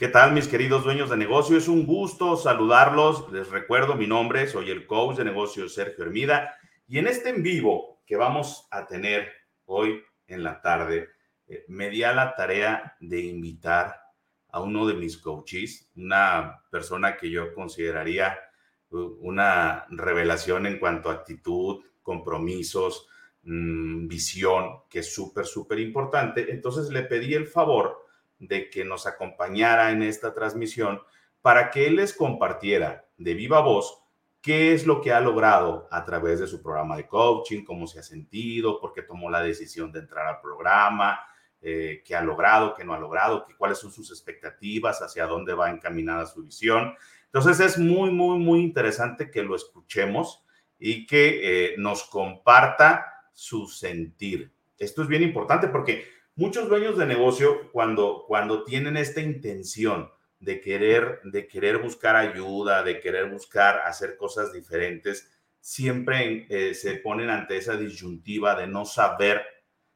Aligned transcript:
¿Qué 0.00 0.08
tal, 0.08 0.32
mis 0.32 0.48
queridos 0.48 0.82
dueños 0.82 1.10
de 1.10 1.18
negocio? 1.18 1.58
Es 1.58 1.68
un 1.68 1.84
gusto 1.84 2.34
saludarlos. 2.34 3.30
Les 3.32 3.50
recuerdo 3.50 3.96
mi 3.96 4.06
nombre, 4.06 4.46
soy 4.46 4.70
el 4.70 4.86
coach 4.86 5.18
de 5.18 5.26
negocios 5.26 5.74
Sergio 5.74 6.04
Hermida. 6.04 6.54
Y 6.88 6.96
en 6.96 7.06
este 7.06 7.28
en 7.28 7.42
vivo 7.42 8.00
que 8.06 8.16
vamos 8.16 8.66
a 8.70 8.86
tener 8.86 9.30
hoy 9.66 10.02
en 10.26 10.42
la 10.42 10.62
tarde, 10.62 11.10
eh, 11.46 11.66
me 11.68 11.90
di 11.90 12.02
a 12.02 12.14
la 12.14 12.34
tarea 12.34 12.96
de 12.98 13.20
invitar 13.20 13.94
a 14.48 14.62
uno 14.62 14.86
de 14.86 14.94
mis 14.94 15.18
coaches, 15.18 15.90
una 15.96 16.62
persona 16.70 17.18
que 17.18 17.28
yo 17.28 17.52
consideraría 17.52 18.38
uh, 18.92 19.18
una 19.20 19.84
revelación 19.90 20.64
en 20.64 20.78
cuanto 20.78 21.10
a 21.10 21.12
actitud, 21.12 21.84
compromisos, 22.00 23.06
mm, 23.42 24.08
visión, 24.08 24.84
que 24.88 25.00
es 25.00 25.14
súper, 25.14 25.44
súper 25.44 25.78
importante. 25.78 26.50
Entonces 26.50 26.88
le 26.88 27.02
pedí 27.02 27.34
el 27.34 27.46
favor 27.46 28.08
de 28.40 28.68
que 28.68 28.84
nos 28.84 29.06
acompañara 29.06 29.92
en 29.92 30.02
esta 30.02 30.34
transmisión 30.34 31.00
para 31.40 31.70
que 31.70 31.86
él 31.86 31.96
les 31.96 32.12
compartiera 32.12 33.06
de 33.16 33.34
viva 33.34 33.60
voz 33.60 34.02
qué 34.42 34.72
es 34.72 34.86
lo 34.86 35.00
que 35.00 35.12
ha 35.12 35.20
logrado 35.20 35.86
a 35.90 36.04
través 36.04 36.40
de 36.40 36.46
su 36.46 36.62
programa 36.62 36.96
de 36.96 37.06
coaching, 37.06 37.64
cómo 37.64 37.86
se 37.86 38.00
ha 38.00 38.02
sentido, 38.02 38.80
por 38.80 38.92
qué 38.92 39.02
tomó 39.02 39.30
la 39.30 39.42
decisión 39.42 39.92
de 39.92 40.00
entrar 40.00 40.26
al 40.26 40.40
programa, 40.40 41.20
eh, 41.60 42.02
qué 42.04 42.16
ha 42.16 42.22
logrado, 42.22 42.74
qué 42.74 42.84
no 42.84 42.94
ha 42.94 42.98
logrado, 42.98 43.44
qué, 43.46 43.54
cuáles 43.54 43.78
son 43.78 43.92
sus 43.92 44.10
expectativas, 44.10 45.02
hacia 45.02 45.26
dónde 45.26 45.52
va 45.52 45.70
encaminada 45.70 46.24
su 46.26 46.42
visión. 46.42 46.94
Entonces 47.26 47.60
es 47.60 47.78
muy, 47.78 48.10
muy, 48.10 48.38
muy 48.38 48.60
interesante 48.60 49.30
que 49.30 49.42
lo 49.42 49.54
escuchemos 49.54 50.42
y 50.78 51.06
que 51.06 51.72
eh, 51.72 51.74
nos 51.76 52.04
comparta 52.04 53.06
su 53.32 53.66
sentir. 53.66 54.50
Esto 54.78 55.02
es 55.02 55.08
bien 55.08 55.22
importante 55.22 55.68
porque 55.68 56.06
muchos 56.40 56.70
dueños 56.70 56.96
de 56.96 57.04
negocio, 57.04 57.70
cuando, 57.70 58.24
cuando 58.26 58.64
tienen 58.64 58.96
esta 58.96 59.20
intención 59.20 60.10
de 60.38 60.62
querer, 60.62 61.20
de 61.24 61.46
querer 61.46 61.76
buscar 61.76 62.16
ayuda, 62.16 62.82
de 62.82 62.98
querer 62.98 63.30
buscar 63.30 63.80
hacer 63.80 64.16
cosas 64.16 64.50
diferentes, 64.50 65.30
siempre 65.60 66.46
eh, 66.48 66.72
se 66.72 66.94
ponen 66.94 67.28
ante 67.28 67.58
esa 67.58 67.76
disyuntiva 67.76 68.54
de 68.54 68.66
no 68.66 68.86
saber 68.86 69.42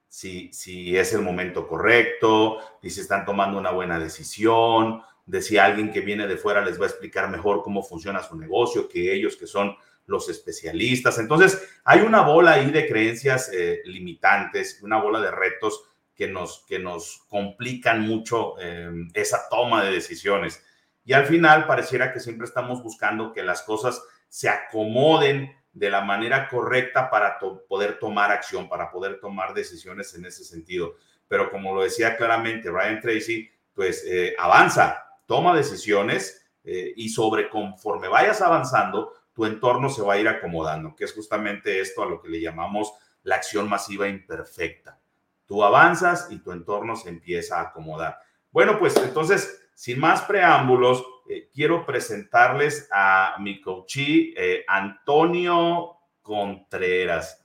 si, 0.06 0.52
si 0.52 0.94
es 0.94 1.14
el 1.14 1.22
momento 1.22 1.66
correcto, 1.66 2.58
si 2.82 2.91
se 2.91 3.00
están 3.00 3.24
tomando 3.24 3.58
una 3.58 3.70
buena 3.70 3.98
decisión, 3.98 5.00
de 5.24 5.41
si 5.41 5.56
alguien 5.56 5.91
que 5.91 6.02
viene 6.02 6.26
de 6.26 6.36
fuera 6.36 6.62
les 6.62 6.78
va 6.78 6.84
a 6.84 6.88
explicar 6.91 7.30
mejor 7.30 7.62
cómo 7.62 7.82
funciona 7.82 8.22
su 8.22 8.36
negocio 8.36 8.86
que 8.86 9.14
ellos 9.14 9.38
que 9.38 9.47
son 9.47 9.74
los 10.04 10.28
especialistas. 10.28 11.19
Entonces, 11.19 11.66
hay 11.84 12.00
una 12.00 12.20
bola 12.20 12.52
ahí 12.52 12.70
de 12.70 12.86
creencias 12.86 13.50
eh, 13.50 13.80
limitantes, 13.86 14.82
una 14.82 15.00
bola 15.00 15.22
de 15.22 15.30
retos 15.30 15.94
que 16.14 16.28
nos, 16.28 16.64
que 16.66 16.78
nos 16.78 17.24
complican 17.28 18.02
mucho 18.02 18.58
em, 18.60 19.10
esa 19.14 19.48
toma 19.48 19.84
de 19.84 19.92
decisiones. 19.92 20.64
Y 21.04 21.12
al 21.12 21.26
final 21.26 21.66
pareciera 21.66 22.12
que 22.12 22.20
siempre 22.20 22.46
estamos 22.46 22.82
buscando 22.82 23.32
que 23.32 23.42
las 23.42 23.62
cosas 23.62 24.02
se 24.28 24.48
acomoden 24.48 25.54
de 25.72 25.90
la 25.90 26.00
manera 26.02 26.48
correcta 26.48 27.10
para 27.10 27.38
poder 27.38 27.98
tomar 27.98 28.30
acción, 28.30 28.68
para 28.68 28.90
poder 28.90 29.18
tomar 29.20 29.54
decisiones 29.54 30.14
en 30.14 30.24
ese 30.24 30.44
sentido. 30.44 30.94
Pero 31.28 31.50
como 31.50 31.74
lo 31.74 31.82
decía 31.82 32.16
claramente 32.16 32.70
Ryan 32.70 33.00
Tracy, 33.00 33.50
pues 33.74 34.04
eh, 34.06 34.34
avanza, 34.38 35.04
toma 35.26 35.54
decisiones 35.56 36.46
eh, 36.62 36.92
y 36.96 37.08
sobre 37.08 37.48
conforme 37.48 38.08
vayas 38.08 38.40
avanzando, 38.40 39.12
tu 39.32 39.44
entorno 39.46 39.90
se 39.90 40.02
va 40.02 40.14
a 40.14 40.18
ir 40.18 40.28
acomodando, 40.28 40.94
que 40.94 41.04
es 41.04 41.12
justamente 41.12 41.80
esto 41.80 42.04
a 42.04 42.06
lo 42.06 42.22
que 42.22 42.28
le 42.28 42.40
llamamos 42.40 42.92
la 43.24 43.36
acción 43.36 43.68
masiva 43.68 44.08
imperfecta. 44.08 45.00
Tú 45.47 45.62
avanzas 45.62 46.28
y 46.31 46.39
tu 46.39 46.53
entorno 46.53 46.97
se 46.97 47.11
empieza 47.11 47.59
a 47.59 47.64
acomodar. 47.64 48.19
Bueno, 48.50 48.78
pues 48.78 48.97
entonces, 48.97 49.69
sin 49.75 49.98
más 49.98 50.23
preámbulos, 50.23 51.05
eh, 51.28 51.48
quiero 51.53 51.87
presentarles 51.87 52.89
a 52.92 53.37
mi 53.41 53.61
coachí, 53.61 54.34
eh, 54.37 54.65
Antonio 54.69 55.97
Contreras. 56.22 57.44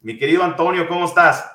Mi 0.00 0.16
querido 0.16 0.42
Antonio, 0.44 0.88
¿cómo 0.88 1.06
estás? 1.06 1.50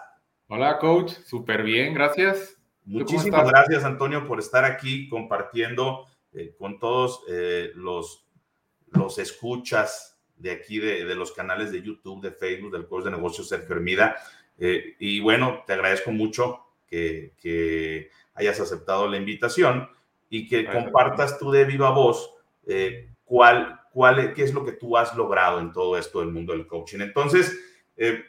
Hola, 0.48 0.78
coach. 0.80 1.14
Súper 1.26 1.64
bien, 1.64 1.94
gracias. 1.94 2.58
Muchísimas 2.84 3.48
gracias, 3.48 3.86
Antonio, 3.86 4.28
por 4.28 4.40
estar 4.40 4.66
aquí 4.66 5.08
compartiendo 5.08 6.08
eh, 6.34 6.54
con 6.58 6.78
todos 6.78 7.24
los, 7.76 8.28
los 8.88 9.18
escuchas 9.18 10.22
de 10.36 10.52
aquí, 10.52 10.80
de, 10.80 11.06
de, 11.06 11.16
los 11.16 11.32
canales 11.32 11.72
de 11.72 11.82
YouTube, 11.82 12.22
de 12.22 12.32
Facebook, 12.32 12.72
del 12.72 12.88
curso 12.88 13.10
de 13.10 13.16
negocios 13.16 13.48
Sergio 13.48 13.76
Hermida. 13.76 14.16
Eh, 14.64 14.96
y 15.00 15.20
bueno, 15.20 15.64
te 15.66 15.74
agradezco 15.74 16.12
mucho 16.12 16.60
que, 16.88 18.12
hayas 18.36 18.60
aceptado 18.60 19.08
la 19.08 19.18
invitación 19.18 19.90
y 20.30 20.48
que 20.48 20.66
compartas 20.66 21.38
tú 21.38 21.52
de 21.52 21.66
viva 21.66 21.90
voz 21.90 22.34
eh, 22.66 23.10
cuál, 23.26 23.82
cuál, 23.92 24.34
qué 24.34 24.44
es 24.44 24.54
lo 24.54 24.64
que 24.64 24.72
tú 24.72 24.96
has 24.98 25.16
logrado 25.16 25.60
en 25.60 25.74
todo 25.74 25.98
esto 25.98 26.20
del 26.20 26.30
mundo 26.30 26.54
del 26.54 26.68
coaching. 26.68 27.00
Entonces, 27.02 27.60
eh, 27.98 28.24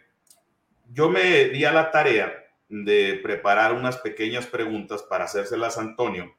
yo 0.91 1.11
me 1.11 1.51
di 1.51 1.65
a 1.67 1.73
la 1.73 1.91
tarea 1.91 2.35
de 2.69 3.21
preparar 3.23 3.75
unas 3.75 3.99
pequeñas 3.99 4.47
preguntas 4.47 5.03
para 5.03 5.25
hacérselas 5.25 5.77
a 5.77 5.83
Antonio 5.83 6.35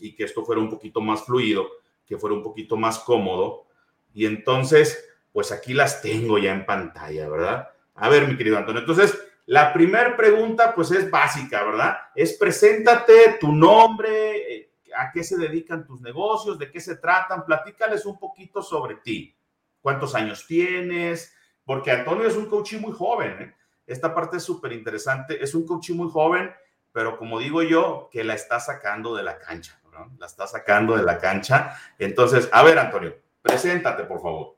y 0.00 0.14
que 0.14 0.24
esto 0.24 0.44
fuera 0.44 0.60
un 0.60 0.70
poquito 0.70 1.00
más 1.00 1.24
fluido, 1.24 1.68
que 2.06 2.16
fuera 2.16 2.36
un 2.36 2.42
poquito 2.42 2.76
más 2.76 3.00
cómodo. 3.00 3.66
Y 4.14 4.26
entonces, 4.26 5.08
pues 5.32 5.50
aquí 5.50 5.74
las 5.74 6.00
tengo 6.02 6.38
ya 6.38 6.52
en 6.52 6.64
pantalla, 6.64 7.28
¿verdad? 7.28 7.75
A 7.96 8.08
ver, 8.08 8.28
mi 8.28 8.36
querido 8.36 8.58
Antonio. 8.58 8.80
Entonces, 8.80 9.18
la 9.46 9.72
primera 9.72 10.16
pregunta, 10.16 10.74
pues 10.74 10.90
es 10.90 11.10
básica, 11.10 11.64
¿verdad? 11.64 11.96
Es 12.14 12.36
preséntate, 12.36 13.38
tu 13.40 13.52
nombre, 13.52 14.54
eh, 14.54 14.72
a 14.96 15.10
qué 15.12 15.22
se 15.22 15.36
dedican 15.36 15.86
tus 15.86 16.00
negocios, 16.00 16.58
de 16.58 16.70
qué 16.70 16.80
se 16.80 16.96
tratan, 16.96 17.44
platícales 17.44 18.04
un 18.06 18.18
poquito 18.18 18.62
sobre 18.62 18.96
ti. 18.96 19.36
¿Cuántos 19.80 20.14
años 20.14 20.46
tienes? 20.46 21.32
Porque 21.64 21.90
Antonio 21.90 22.26
es 22.26 22.36
un 22.36 22.46
coach 22.46 22.74
muy 22.74 22.92
joven, 22.92 23.36
¿eh? 23.40 23.54
Esta 23.86 24.12
parte 24.12 24.38
es 24.38 24.42
súper 24.42 24.72
interesante. 24.72 25.42
Es 25.42 25.54
un 25.54 25.64
coach 25.64 25.90
muy 25.90 26.10
joven, 26.10 26.52
pero 26.90 27.16
como 27.16 27.38
digo 27.38 27.62
yo, 27.62 28.08
que 28.10 28.24
la 28.24 28.34
está 28.34 28.58
sacando 28.58 29.14
de 29.14 29.22
la 29.22 29.38
cancha, 29.38 29.80
¿no? 29.92 30.12
La 30.18 30.26
está 30.26 30.46
sacando 30.46 30.96
de 30.96 31.04
la 31.04 31.18
cancha. 31.18 31.78
Entonces, 31.98 32.48
a 32.52 32.64
ver, 32.64 32.78
Antonio, 32.78 33.14
preséntate, 33.42 34.02
por 34.04 34.20
favor. 34.20 34.55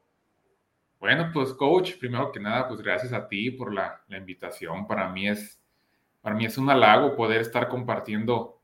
Bueno, 1.00 1.30
pues 1.32 1.52
coach, 1.52 1.96
primero 1.98 2.32
que 2.32 2.40
nada, 2.40 2.66
pues 2.66 2.80
gracias 2.80 3.12
a 3.12 3.28
ti 3.28 3.52
por 3.52 3.72
la, 3.72 4.02
invitación. 4.08 4.86
Para 4.86 5.08
mí 5.08 5.28
es, 5.28 5.62
para 6.20 6.34
mí 6.34 6.44
es 6.44 6.58
un 6.58 6.68
halago 6.70 7.14
poder 7.14 7.40
estar 7.40 7.68
compartiendo 7.68 8.60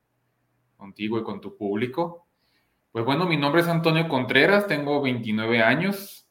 contigo 0.77 1.19
y 1.19 1.23
con 1.23 1.41
tu 1.41 1.57
público. 1.57 2.27
Pues 2.91 3.05
bueno, 3.05 3.27
mi 3.27 3.37
nombre 3.37 3.63
es 3.63 3.69
Antonio 3.69 4.09
Contreras, 4.09 4.67
tengo 4.67 5.01
29 5.01 5.63
años. 5.63 6.29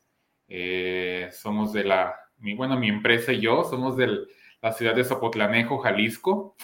Eh, 0.48 1.30
somos 1.32 1.72
de 1.72 1.86
la, 1.86 2.16
bueno, 2.38 2.78
mi 2.78 2.90
empresa 2.90 3.32
y 3.32 3.40
yo 3.40 3.64
somos 3.64 3.96
de 3.96 4.26
la 4.62 4.74
ciudad 4.74 4.96
de 4.96 5.06
Zapotlanejo, 5.06 5.78
Jalisco. 5.78 6.56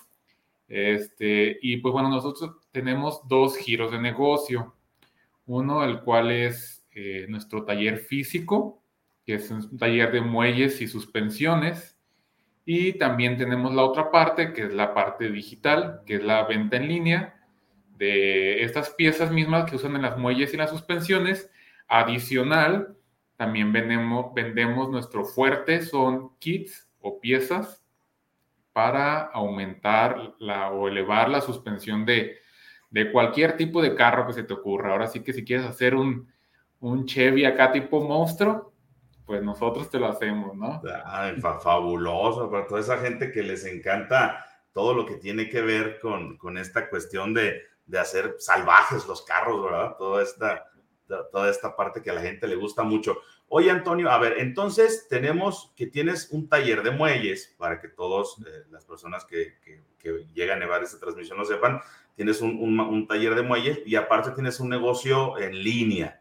Este, 0.67 1.57
y 1.61 1.77
pues 1.77 1.93
bueno, 1.93 2.09
nosotros 2.09 2.57
tenemos 2.71 3.27
dos 3.27 3.57
giros 3.57 3.91
de 3.91 3.99
negocio. 3.99 4.75
Uno, 5.45 5.83
el 5.83 6.01
cual 6.01 6.31
es 6.31 6.85
eh, 6.91 7.25
nuestro 7.27 7.65
taller 7.65 7.97
físico, 7.97 8.83
que 9.29 9.35
es 9.35 9.51
un 9.51 9.77
taller 9.77 10.11
de 10.11 10.21
muelles 10.21 10.81
y 10.81 10.87
suspensiones. 10.87 11.95
Y 12.65 12.93
también 12.93 13.37
tenemos 13.37 13.75
la 13.75 13.83
otra 13.83 14.09
parte, 14.09 14.53
que 14.53 14.63
es 14.63 14.73
la 14.73 14.95
parte 14.95 15.29
digital, 15.29 16.01
que 16.07 16.15
es 16.15 16.23
la 16.23 16.45
venta 16.45 16.77
en 16.77 16.87
línea 16.87 17.39
de 17.95 18.63
estas 18.63 18.89
piezas 18.89 19.31
mismas 19.31 19.69
que 19.69 19.75
usan 19.75 19.95
en 19.95 20.01
las 20.01 20.17
muelles 20.17 20.51
y 20.51 20.57
las 20.57 20.71
suspensiones. 20.71 21.51
Adicional, 21.87 22.97
también 23.37 23.71
vendemos, 23.71 24.33
vendemos 24.33 24.89
nuestro 24.89 25.23
fuerte, 25.23 25.83
son 25.83 26.35
kits 26.39 26.89
o 26.99 27.19
piezas 27.19 27.85
para 28.73 29.21
aumentar 29.21 30.33
la, 30.39 30.71
o 30.71 30.87
elevar 30.87 31.29
la 31.29 31.41
suspensión 31.41 32.03
de, 32.03 32.39
de 32.89 33.11
cualquier 33.11 33.57
tipo 33.57 33.79
de 33.79 33.93
carro 33.93 34.25
que 34.25 34.33
se 34.33 34.43
te 34.43 34.55
ocurra. 34.55 34.91
Ahora 34.91 35.05
sí 35.05 35.19
que 35.19 35.33
si 35.33 35.45
quieres 35.45 35.67
hacer 35.67 35.93
un, 35.93 36.31
un 36.79 37.05
Chevy 37.05 37.45
acá 37.45 37.71
tipo 37.71 38.01
monstruo, 38.01 38.68
pues 39.29 39.43
nosotros 39.43 39.91
te 39.91 39.99
lo 39.99 40.07
hacemos, 40.07 40.57
¿no? 40.57 40.81
fabuloso, 41.61 42.49
para 42.49 42.65
toda 42.65 42.81
esa 42.81 42.97
gente 42.97 43.31
que 43.31 43.43
les 43.43 43.63
encanta 43.63 44.43
todo 44.73 44.95
lo 44.95 45.05
que 45.05 45.17
tiene 45.17 45.47
que 45.47 45.61
ver 45.61 45.99
con, 45.99 46.35
con 46.35 46.57
esta 46.57 46.89
cuestión 46.89 47.31
de, 47.35 47.61
de, 47.85 47.99
hacer 47.99 48.37
salvajes 48.39 49.05
los 49.07 49.21
carros, 49.21 49.63
¿verdad? 49.63 49.95
Toda 49.99 50.23
esta, 50.23 50.71
toda 51.31 51.47
esta 51.51 51.75
parte 51.75 52.01
que 52.01 52.09
a 52.09 52.15
la 52.15 52.21
gente 52.21 52.47
le 52.47 52.55
gusta 52.55 52.81
mucho. 52.81 53.19
Oye, 53.49 53.69
Antonio, 53.69 54.09
a 54.09 54.17
ver, 54.17 54.39
entonces 54.39 55.05
tenemos 55.07 55.73
que 55.75 55.85
tienes 55.85 56.29
un 56.31 56.49
taller 56.49 56.81
de 56.81 56.89
muelles, 56.89 57.53
para 57.59 57.79
que 57.79 57.87
todos 57.87 58.39
eh, 58.47 58.63
las 58.71 58.83
personas 58.83 59.25
que, 59.25 59.59
que, 59.61 60.25
llegan 60.33 60.63
a 60.63 60.65
ver 60.65 60.81
esta 60.81 60.97
transmisión 60.97 61.37
lo 61.37 61.45
sepan, 61.45 61.81
tienes 62.15 62.41
un, 62.41 62.79
un, 62.79 63.07
taller 63.07 63.35
de 63.35 63.43
muelles 63.43 63.81
y 63.85 63.95
aparte 63.95 64.31
tienes 64.31 64.59
un 64.59 64.69
negocio 64.69 65.37
en 65.37 65.53
línea 65.61 66.19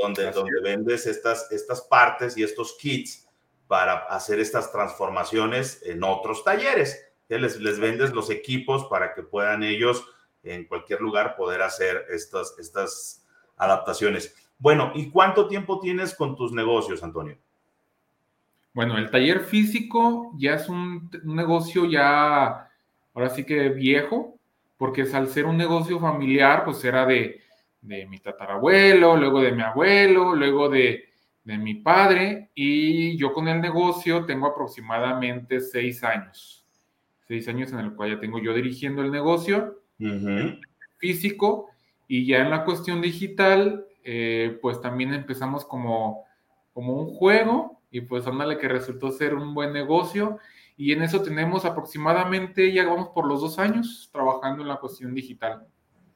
donde, 0.00 0.30
donde 0.30 0.60
vendes 0.62 1.06
estas, 1.06 1.50
estas 1.50 1.82
partes 1.82 2.36
y 2.36 2.42
estos 2.42 2.76
kits 2.78 3.28
para 3.66 3.94
hacer 4.06 4.40
estas 4.40 4.72
transformaciones 4.72 5.82
en 5.84 6.02
otros 6.02 6.42
talleres. 6.44 7.04
Les, 7.28 7.60
les 7.60 7.78
vendes 7.78 8.12
los 8.12 8.30
equipos 8.30 8.86
para 8.86 9.14
que 9.14 9.22
puedan 9.22 9.62
ellos 9.62 10.06
en 10.42 10.64
cualquier 10.64 11.00
lugar 11.00 11.36
poder 11.36 11.62
hacer 11.62 12.06
estas, 12.08 12.58
estas 12.58 13.26
adaptaciones. 13.56 14.34
Bueno, 14.58 14.92
¿y 14.94 15.10
cuánto 15.10 15.46
tiempo 15.46 15.78
tienes 15.78 16.14
con 16.14 16.34
tus 16.34 16.52
negocios, 16.52 17.02
Antonio? 17.02 17.36
Bueno, 18.72 18.96
el 18.96 19.10
taller 19.10 19.40
físico 19.40 20.32
ya 20.36 20.54
es 20.54 20.68
un, 20.68 21.10
negocio 21.24 21.84
ya, 21.84 22.70
ahora 23.14 23.30
sí 23.30 23.44
que 23.44 23.68
viejo, 23.68 24.38
porque 24.76 25.02
al 25.12 25.28
ser 25.28 25.46
un 25.46 25.56
negocio 25.56 25.98
familiar, 25.98 26.64
pues 26.64 26.84
era 26.84 27.04
de, 27.04 27.40
mi 27.82 28.18
tatarabuelo, 28.18 29.16
luego 29.16 29.40
de 29.40 29.52
mi 29.52 29.62
abuelo, 29.62 30.34
luego 30.34 30.68
de, 30.68 31.04
mi 31.44 31.76
padre, 31.76 32.50
y 32.54 33.16
yo 33.16 33.32
con 33.32 33.48
el 33.48 33.60
negocio 33.60 34.26
tengo 34.26 34.48
aproximadamente 34.48 35.60
seis 35.60 36.04
años. 36.04 36.66
Seis 37.26 37.48
años 37.48 37.72
en 37.72 37.78
el 37.78 37.94
cual 37.94 38.10
ya 38.14 38.20
tengo 38.20 38.38
yo 38.38 38.52
dirigiendo 38.52 39.00
el 39.00 39.10
negocio 39.10 39.80
físico, 40.98 41.70
y 42.06 42.26
ya 42.26 42.40
en 42.40 42.50
la 42.50 42.64
cuestión 42.64 43.00
digital, 43.00 43.86
eh, 44.04 44.58
pues 44.60 44.80
también 44.80 45.14
empezamos 45.14 45.64
como, 45.64 46.24
como 46.74 46.94
un 46.94 47.14
juego, 47.14 47.80
y 47.90 48.02
pues 48.02 48.26
ándale 48.26 48.58
que 48.58 48.68
resultó 48.68 49.10
ser 49.10 49.34
un 49.34 49.54
buen 49.54 49.72
negocio 49.72 50.38
y 50.76 50.92
en 50.92 51.02
eso 51.02 51.22
tenemos 51.22 51.64
aproximadamente, 51.64 52.72
ya 52.72 52.86
vamos 52.86 53.08
por 53.08 53.26
los 53.26 53.40
dos 53.40 53.58
años 53.58 54.08
trabajando 54.12 54.62
en 54.62 54.68
la 54.68 54.78
cuestión 54.78 55.12
digital. 55.12 55.66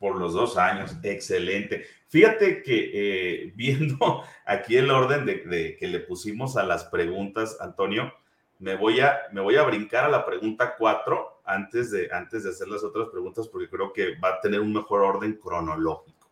Por 0.03 0.19
los 0.19 0.33
dos 0.33 0.57
años, 0.59 0.97
excelente. 1.05 1.87
Fíjate 2.09 2.61
que 2.65 2.91
eh, 2.93 3.53
viendo 3.57 4.25
aquí 4.45 4.77
el 4.77 4.91
orden 4.91 5.25
de, 5.25 5.77
que 5.79 5.87
le 5.87 6.01
pusimos 6.01 6.57
a 6.57 6.65
las 6.65 6.87
preguntas, 6.87 7.57
Antonio, 7.61 8.13
me 8.59 8.75
voy 8.75 8.99
a, 8.99 9.21
me 9.31 9.41
voy 9.41 9.55
a 9.55 9.63
brincar 9.63 10.05
a 10.05 10.09
la 10.09 10.27
pregunta 10.27 10.75
cuatro 10.77 11.41
antes 11.45 11.93
de, 11.93 12.09
antes 12.11 12.43
de 12.43 12.51
hacer 12.51 12.67
las 12.67 12.83
otras 12.83 13.11
preguntas 13.11 13.47
porque 13.47 13.69
creo 13.71 13.93
que 13.93 14.17
va 14.17 14.31
a 14.31 14.41
tener 14.41 14.59
un 14.59 14.73
mejor 14.73 15.03
orden 15.03 15.35
cronológico. 15.35 16.29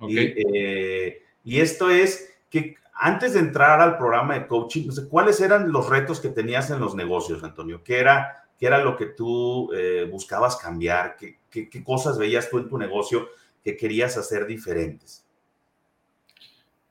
Okay. 0.00 0.34
Y, 0.36 0.58
eh, 0.58 1.22
y 1.44 1.60
esto 1.60 1.90
es 1.90 2.34
que 2.50 2.74
antes 2.92 3.34
de 3.34 3.38
entrar 3.38 3.80
al 3.80 3.98
programa 3.98 4.34
de 4.34 4.48
coaching, 4.48 4.90
¿cuáles 5.08 5.40
eran 5.40 5.70
los 5.70 5.88
retos 5.88 6.18
que 6.18 6.28
tenías 6.28 6.70
en 6.70 6.80
los 6.80 6.96
negocios, 6.96 7.44
Antonio? 7.44 7.84
¿Qué 7.84 8.00
era, 8.00 8.41
qué 8.62 8.68
era 8.68 8.78
lo 8.84 8.96
que 8.96 9.06
tú 9.06 9.72
eh, 9.72 10.06
buscabas 10.08 10.54
cambiar? 10.54 11.16
¿Qué, 11.16 11.40
¿Qué, 11.50 11.82
cosas 11.82 12.16
veías 12.16 12.48
tú 12.48 12.58
en 12.58 12.68
tu 12.68 12.78
negocio 12.78 13.26
que 13.64 13.76
querías 13.76 14.16
hacer 14.16 14.46
diferentes? 14.46 15.26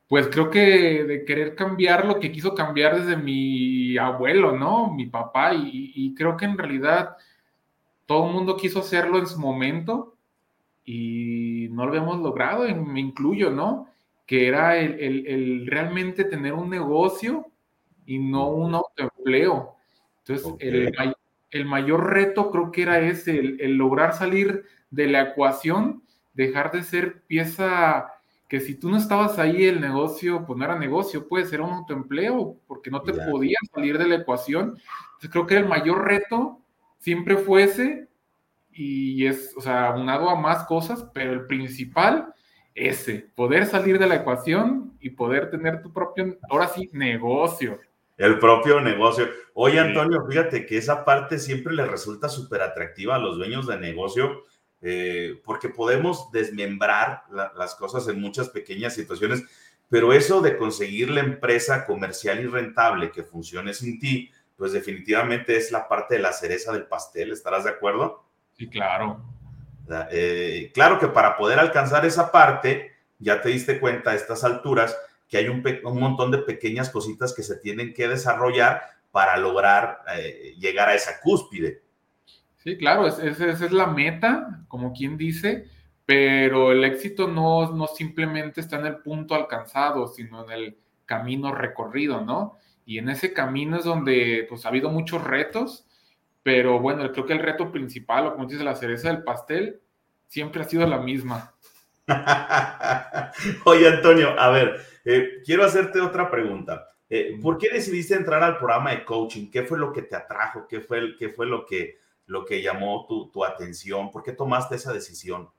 Pues 0.09 0.27
creo 0.27 0.49
que 0.49 1.05
de 1.05 1.23
querer 1.23 1.55
cambiar 1.55 2.05
lo 2.05 2.19
que 2.19 2.29
quiso 2.29 2.53
cambiar 2.53 2.99
desde 2.99 3.15
mi 3.15 3.97
abuelo, 3.97 4.57
¿no? 4.57 4.93
Mi 4.93 5.05
papá, 5.05 5.53
y, 5.53 5.93
y 5.95 6.13
creo 6.13 6.35
que 6.35 6.43
en 6.43 6.57
realidad 6.57 7.15
todo 8.05 8.27
el 8.27 8.33
mundo 8.33 8.57
quiso 8.57 8.79
hacerlo 8.79 9.19
en 9.19 9.27
su 9.27 9.39
momento 9.39 10.17
y 10.83 11.69
no 11.71 11.85
lo 11.85 11.91
habíamos 11.91 12.19
logrado, 12.19 12.67
y 12.67 12.75
me 12.75 12.99
incluyo, 12.99 13.49
¿no? 13.49 13.87
que 14.31 14.47
era 14.47 14.77
el, 14.77 15.67
realmente 15.67 16.23
tener 16.23 16.53
un 16.53 16.69
negocio 16.69 17.47
y 18.05 18.17
no 18.17 18.47
un 18.47 18.75
autoempleo. 18.75 19.75
Entonces, 20.19 20.53
el, 20.59 20.93
mayor 20.97 21.17
reto 21.51 22.51
creo 22.51 22.71
que 22.71 22.83
era 22.83 22.99
ese, 22.99 23.37
el, 23.39 23.75
lograr 23.75 24.13
salir 24.13 24.65
de 24.89 25.07
la 25.07 25.21
ecuación, 25.21 26.03
dejar 26.33 26.71
de 26.71 26.83
ser 26.83 27.21
pieza 27.23 28.11
que 28.47 28.59
si 28.59 28.75
tú 28.75 28.89
no 28.89 28.97
estabas 28.97 29.39
ahí, 29.39 29.63
el 29.63 29.79
negocio, 29.79 30.45
pues 30.45 30.57
no 30.57 30.65
era 30.65 30.77
negocio, 30.77 31.27
puede 31.27 31.45
ser 31.45 31.61
un 31.61 31.71
autoempleo, 31.71 32.57
porque 32.67 32.91
no 32.91 33.01
te 33.01 33.13
podías 33.13 33.61
salir 33.73 33.97
de 33.97 34.07
la 34.07 34.15
ecuación. 34.15 34.77
Entonces, 35.13 35.29
creo 35.31 35.47
que 35.47 35.55
el 35.55 35.69
mayor 35.69 36.05
reto 36.05 36.59
siempre 36.97 37.37
fue 37.37 37.63
ese, 37.63 38.09
y 38.73 39.25
es, 39.25 39.53
o 39.55 39.61
sea, 39.61 39.91
unado 39.91 40.29
a 40.29 40.35
más 40.35 40.65
cosas, 40.65 41.05
pero 41.13 41.31
el 41.31 41.45
principal 41.45 42.33
ese, 42.75 43.29
poder 43.35 43.65
salir 43.65 43.99
de 43.99 44.07
la 44.07 44.15
ecuación 44.15 44.93
y 44.99 45.11
poder 45.11 45.49
tener 45.49 45.81
tu 45.81 45.91
propio, 45.91 46.37
ahora 46.49 46.67
sí, 46.67 46.89
negocio. 46.93 47.79
El 48.21 48.37
propio 48.37 48.79
negocio. 48.79 49.31
Oye, 49.55 49.79
Antonio, 49.79 50.23
fíjate 50.29 50.67
que 50.67 50.77
esa 50.77 51.03
parte 51.03 51.39
siempre 51.39 51.73
le 51.73 51.87
resulta 51.87 52.29
súper 52.29 52.61
atractiva 52.61 53.15
a 53.15 53.17
los 53.17 53.35
dueños 53.35 53.65
de 53.65 53.79
negocio, 53.79 54.43
eh, 54.79 55.41
porque 55.43 55.69
podemos 55.69 56.31
desmembrar 56.31 57.23
las 57.31 57.73
cosas 57.73 58.07
en 58.09 58.21
muchas 58.21 58.49
pequeñas 58.49 58.93
situaciones, 58.93 59.43
pero 59.89 60.13
eso 60.13 60.39
de 60.39 60.55
conseguir 60.55 61.09
la 61.09 61.21
empresa 61.21 61.83
comercial 61.87 62.39
y 62.41 62.45
rentable 62.45 63.09
que 63.09 63.23
funcione 63.23 63.73
sin 63.73 63.99
ti, 63.99 64.31
pues 64.55 64.71
definitivamente 64.71 65.57
es 65.57 65.71
la 65.71 65.87
parte 65.87 66.17
de 66.17 66.21
la 66.21 66.31
cereza 66.31 66.71
del 66.71 66.85
pastel, 66.85 67.31
¿estarás 67.31 67.63
de 67.63 67.71
acuerdo? 67.71 68.23
Sí, 68.55 68.69
claro. 68.69 69.19
Eh, 70.11 70.69
claro 70.75 70.99
que 70.99 71.07
para 71.07 71.37
poder 71.37 71.57
alcanzar 71.57 72.05
esa 72.05 72.31
parte, 72.31 72.91
ya 73.17 73.41
te 73.41 73.49
diste 73.49 73.79
cuenta 73.79 74.11
a 74.11 74.15
estas 74.15 74.43
alturas 74.43 74.95
que 75.31 75.37
hay 75.37 75.47
un, 75.47 75.63
montón 75.97 76.29
de 76.29 76.39
pequeñas 76.39 76.89
cositas 76.89 77.33
que 77.33 77.41
se 77.41 77.55
tienen 77.55 77.93
que 77.93 78.09
desarrollar 78.09 78.81
para 79.11 79.37
lograr 79.37 79.99
eh, 80.17 80.55
llegar 80.59 80.89
a 80.89 80.93
esa 80.93 81.21
cúspide. 81.21 81.81
Sí, 82.57 82.77
claro, 82.77 83.07
esa 83.07 83.45
es, 83.49 83.71
la 83.71 83.87
meta, 83.87 84.59
como 84.67 84.91
quien 84.91 85.17
dice, 85.17 85.67
pero 86.05 86.73
el 86.73 86.83
éxito 86.83 87.29
no, 87.29 87.73
no 87.73 87.87
simplemente 87.87 88.59
está 88.59 88.77
en 88.77 88.87
el 88.87 88.97
punto 88.97 89.33
alcanzado, 89.33 90.09
sino 90.09 90.43
en 90.43 90.51
el 90.51 90.77
camino 91.05 91.55
recorrido, 91.55 92.19
¿no? 92.19 92.57
Y 92.85 92.97
en 92.97 93.07
ese 93.07 93.31
camino 93.31 93.77
es 93.77 93.85
donde 93.85 94.45
pues 94.49 94.65
ha 94.65 94.69
habido 94.69 94.89
muchos 94.89 95.23
retos, 95.23 95.87
pero 96.43 96.79
bueno, 96.79 97.09
creo 97.13 97.25
que 97.25 97.33
el 97.33 97.39
reto 97.39 97.71
principal, 97.71 98.27
o 98.27 98.33
como 98.33 98.47
dices, 98.47 98.65
la 98.65 98.75
cereza 98.75 99.07
del 99.07 99.23
pastel, 99.23 99.79
siempre 100.27 100.61
ha 100.61 100.65
sido 100.65 100.85
la 100.85 100.97
misma. 100.97 101.53
Oye, 103.63 103.87
Antonio, 103.87 104.37
a 104.37 104.49
ver, 104.49 104.90
eh, 105.05 105.41
quiero 105.45 105.63
hacerte 105.63 105.99
otra 105.99 106.29
pregunta. 106.29 106.87
Eh, 107.09 107.37
¿Por 107.41 107.57
qué 107.57 107.69
decidiste 107.69 108.15
entrar 108.15 108.41
al 108.43 108.57
programa 108.57 108.91
de 108.91 109.03
coaching? 109.03 109.49
¿Qué 109.51 109.63
fue 109.63 109.77
lo 109.77 109.91
que 109.91 110.03
te 110.03 110.15
atrajo? 110.15 110.67
¿Qué 110.67 110.79
fue, 110.79 111.15
qué 111.17 111.29
fue 111.29 111.45
lo, 111.45 111.65
que, 111.65 111.97
lo 112.27 112.45
que 112.45 112.61
llamó 112.61 113.05
tu, 113.07 113.29
tu 113.29 113.43
atención? 113.43 114.11
¿Por 114.11 114.23
qué 114.23 114.31
tomaste 114.31 114.75
esa 114.75 114.93
decisión? 114.93 115.49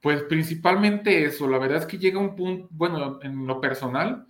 Pues 0.00 0.22
principalmente 0.24 1.24
eso. 1.24 1.48
La 1.48 1.58
verdad 1.58 1.78
es 1.78 1.86
que 1.86 1.98
llega 1.98 2.18
un 2.18 2.34
punto, 2.36 2.68
bueno, 2.70 3.20
en 3.22 3.46
lo 3.46 3.60
personal, 3.60 4.26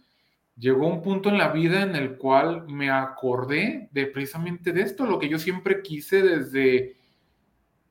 llegó 0.56 0.86
un 0.86 1.02
punto 1.02 1.28
en 1.28 1.38
la 1.38 1.48
vida 1.48 1.82
en 1.82 1.96
el 1.96 2.16
cual 2.16 2.66
me 2.68 2.90
acordé 2.90 3.88
de 3.92 4.06
precisamente 4.06 4.72
de 4.72 4.82
esto, 4.82 5.06
lo 5.06 5.18
que 5.18 5.28
yo 5.28 5.38
siempre 5.38 5.82
quise 5.82 6.22
desde, 6.22 6.96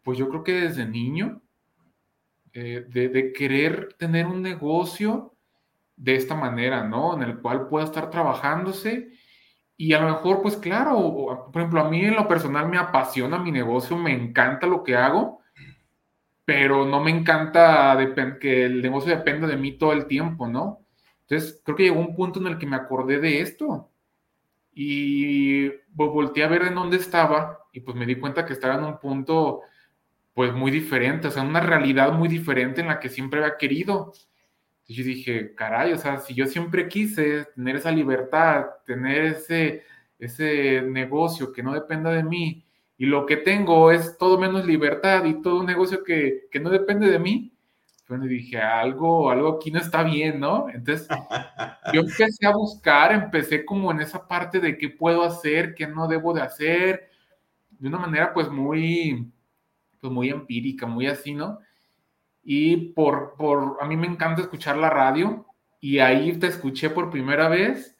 pues 0.03 0.17
yo 0.17 0.29
creo 0.29 0.43
que 0.43 0.53
desde 0.53 0.85
niño, 0.85 1.41
eh, 2.53 2.85
de, 2.87 3.33
querer 3.33 3.93
tener 3.97 4.27
un 4.27 4.41
negocio 4.41 5.33
de 6.01 6.15
esta 6.15 6.33
manera, 6.33 6.83
¿no? 6.83 7.13
En 7.13 7.21
el 7.21 7.39
cual 7.39 7.67
pueda 7.67 7.85
estar 7.85 8.09
trabajándose 8.09 9.11
y 9.77 9.93
a 9.93 10.01
lo 10.01 10.07
mejor, 10.07 10.41
pues 10.41 10.57
claro, 10.57 11.49
por 11.51 11.61
ejemplo, 11.61 11.81
a 11.81 11.89
mí 11.89 12.01
en 12.03 12.15
lo 12.15 12.27
personal 12.27 12.67
me 12.67 12.77
apasiona 12.77 13.37
mi 13.37 13.51
negocio, 13.51 13.95
me 13.97 14.11
encanta 14.11 14.65
lo 14.65 14.83
que 14.83 14.95
hago, 14.95 15.41
pero 16.43 16.85
no 16.85 17.03
me 17.03 17.11
encanta 17.11 17.97
que 18.39 18.65
el 18.65 18.81
negocio 18.81 19.15
dependa 19.15 19.47
de 19.47 19.57
mí 19.57 19.73
todo 19.77 19.93
el 19.93 20.07
tiempo, 20.07 20.47
¿no? 20.47 20.81
Entonces, 21.21 21.61
creo 21.63 21.77
que 21.77 21.83
llegó 21.83 21.99
un 21.99 22.15
punto 22.15 22.39
en 22.39 22.47
el 22.47 22.57
que 22.57 22.65
me 22.65 22.75
acordé 22.77 23.19
de 23.19 23.41
esto 23.41 23.91
y 24.73 25.69
pues, 25.69 26.09
volteé 26.11 26.43
a 26.43 26.47
ver 26.47 26.63
en 26.63 26.75
dónde 26.75 26.97
estaba 26.97 27.59
y 27.71 27.81
pues 27.81 27.95
me 27.95 28.07
di 28.07 28.15
cuenta 28.15 28.45
que 28.45 28.53
estaba 28.53 28.75
en 28.75 28.85
un 28.85 28.99
punto 28.99 29.61
pues 30.33 30.51
muy 30.53 30.71
diferente, 30.71 31.27
o 31.27 31.31
sea, 31.31 31.43
una 31.43 31.59
realidad 31.59 32.11
muy 32.13 32.27
diferente 32.27 32.81
en 32.81 32.87
la 32.87 32.99
que 32.99 33.09
siempre 33.09 33.43
había 33.43 33.57
querido. 33.57 34.13
Entonces 34.91 34.97
yo 34.97 35.03
dije, 35.03 35.55
caray, 35.55 35.93
o 35.93 35.97
sea, 35.97 36.19
si 36.19 36.33
yo 36.33 36.45
siempre 36.45 36.87
quise 36.89 37.45
tener 37.55 37.77
esa 37.77 37.91
libertad, 37.91 38.65
tener 38.85 39.23
ese, 39.25 39.83
ese 40.19 40.81
negocio 40.81 41.53
que 41.53 41.63
no 41.63 41.73
dependa 41.73 42.11
de 42.11 42.23
mí, 42.23 42.65
y 42.97 43.05
lo 43.05 43.25
que 43.25 43.37
tengo 43.37 43.91
es 43.91 44.17
todo 44.17 44.37
menos 44.37 44.65
libertad 44.65 45.25
y 45.25 45.41
todo 45.41 45.61
un 45.61 45.65
negocio 45.65 46.03
que, 46.03 46.47
que 46.51 46.59
no 46.59 46.69
depende 46.69 47.09
de 47.09 47.19
mí, 47.19 47.53
bueno, 48.07 48.25
dije, 48.25 48.59
algo, 48.59 49.31
algo 49.31 49.55
aquí 49.55 49.71
no 49.71 49.79
está 49.79 50.03
bien, 50.03 50.39
¿no? 50.41 50.67
Entonces, 50.69 51.07
yo 51.93 52.01
empecé 52.01 52.45
a 52.45 52.51
buscar, 52.51 53.13
empecé 53.13 53.63
como 53.63 53.89
en 53.91 54.01
esa 54.01 54.27
parte 54.27 54.59
de 54.59 54.77
qué 54.77 54.89
puedo 54.89 55.23
hacer, 55.23 55.73
qué 55.73 55.87
no 55.87 56.09
debo 56.09 56.33
de 56.33 56.41
hacer, 56.41 57.09
de 57.69 57.87
una 57.87 57.99
manera 57.99 58.33
pues 58.33 58.49
muy, 58.49 59.31
pues 60.01 60.11
muy 60.11 60.29
empírica, 60.29 60.85
muy 60.85 61.07
así, 61.07 61.33
¿no? 61.33 61.59
Y 62.43 62.93
por, 62.93 63.35
por, 63.37 63.77
a 63.79 63.85
mí 63.85 63.95
me 63.95 64.07
encanta 64.07 64.41
escuchar 64.41 64.77
la 64.77 64.89
radio 64.89 65.45
y 65.79 65.99
ahí 65.99 66.37
te 66.37 66.47
escuché 66.47 66.89
por 66.89 67.09
primera 67.09 67.47
vez 67.47 67.97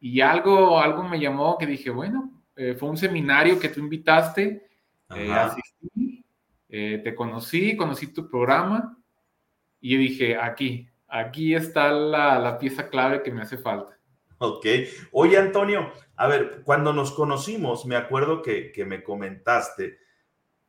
y 0.00 0.20
algo, 0.20 0.80
algo 0.80 1.04
me 1.04 1.20
llamó 1.20 1.56
que 1.56 1.66
dije, 1.66 1.90
bueno, 1.90 2.42
eh, 2.56 2.74
fue 2.74 2.90
un 2.90 2.96
seminario 2.96 3.58
que 3.58 3.68
tú 3.68 3.80
invitaste, 3.80 4.68
eh, 5.14 5.32
asistí, 5.32 6.24
eh, 6.68 7.00
te 7.04 7.14
conocí, 7.14 7.76
conocí 7.76 8.08
tu 8.08 8.28
programa 8.28 8.98
y 9.80 9.96
dije, 9.96 10.36
aquí, 10.36 10.88
aquí 11.06 11.54
está 11.54 11.92
la, 11.92 12.58
pieza 12.58 12.88
clave 12.88 13.22
que 13.22 13.30
me 13.30 13.42
hace 13.42 13.58
falta. 13.58 13.96
Ok. 14.38 14.66
Oye, 15.12 15.38
Antonio, 15.38 15.92
a 16.16 16.26
ver, 16.26 16.62
cuando 16.64 16.92
nos 16.92 17.12
conocimos, 17.12 17.86
me 17.86 17.94
acuerdo 17.96 18.42
que, 18.42 18.72
me 18.86 19.02
comentaste 19.02 19.98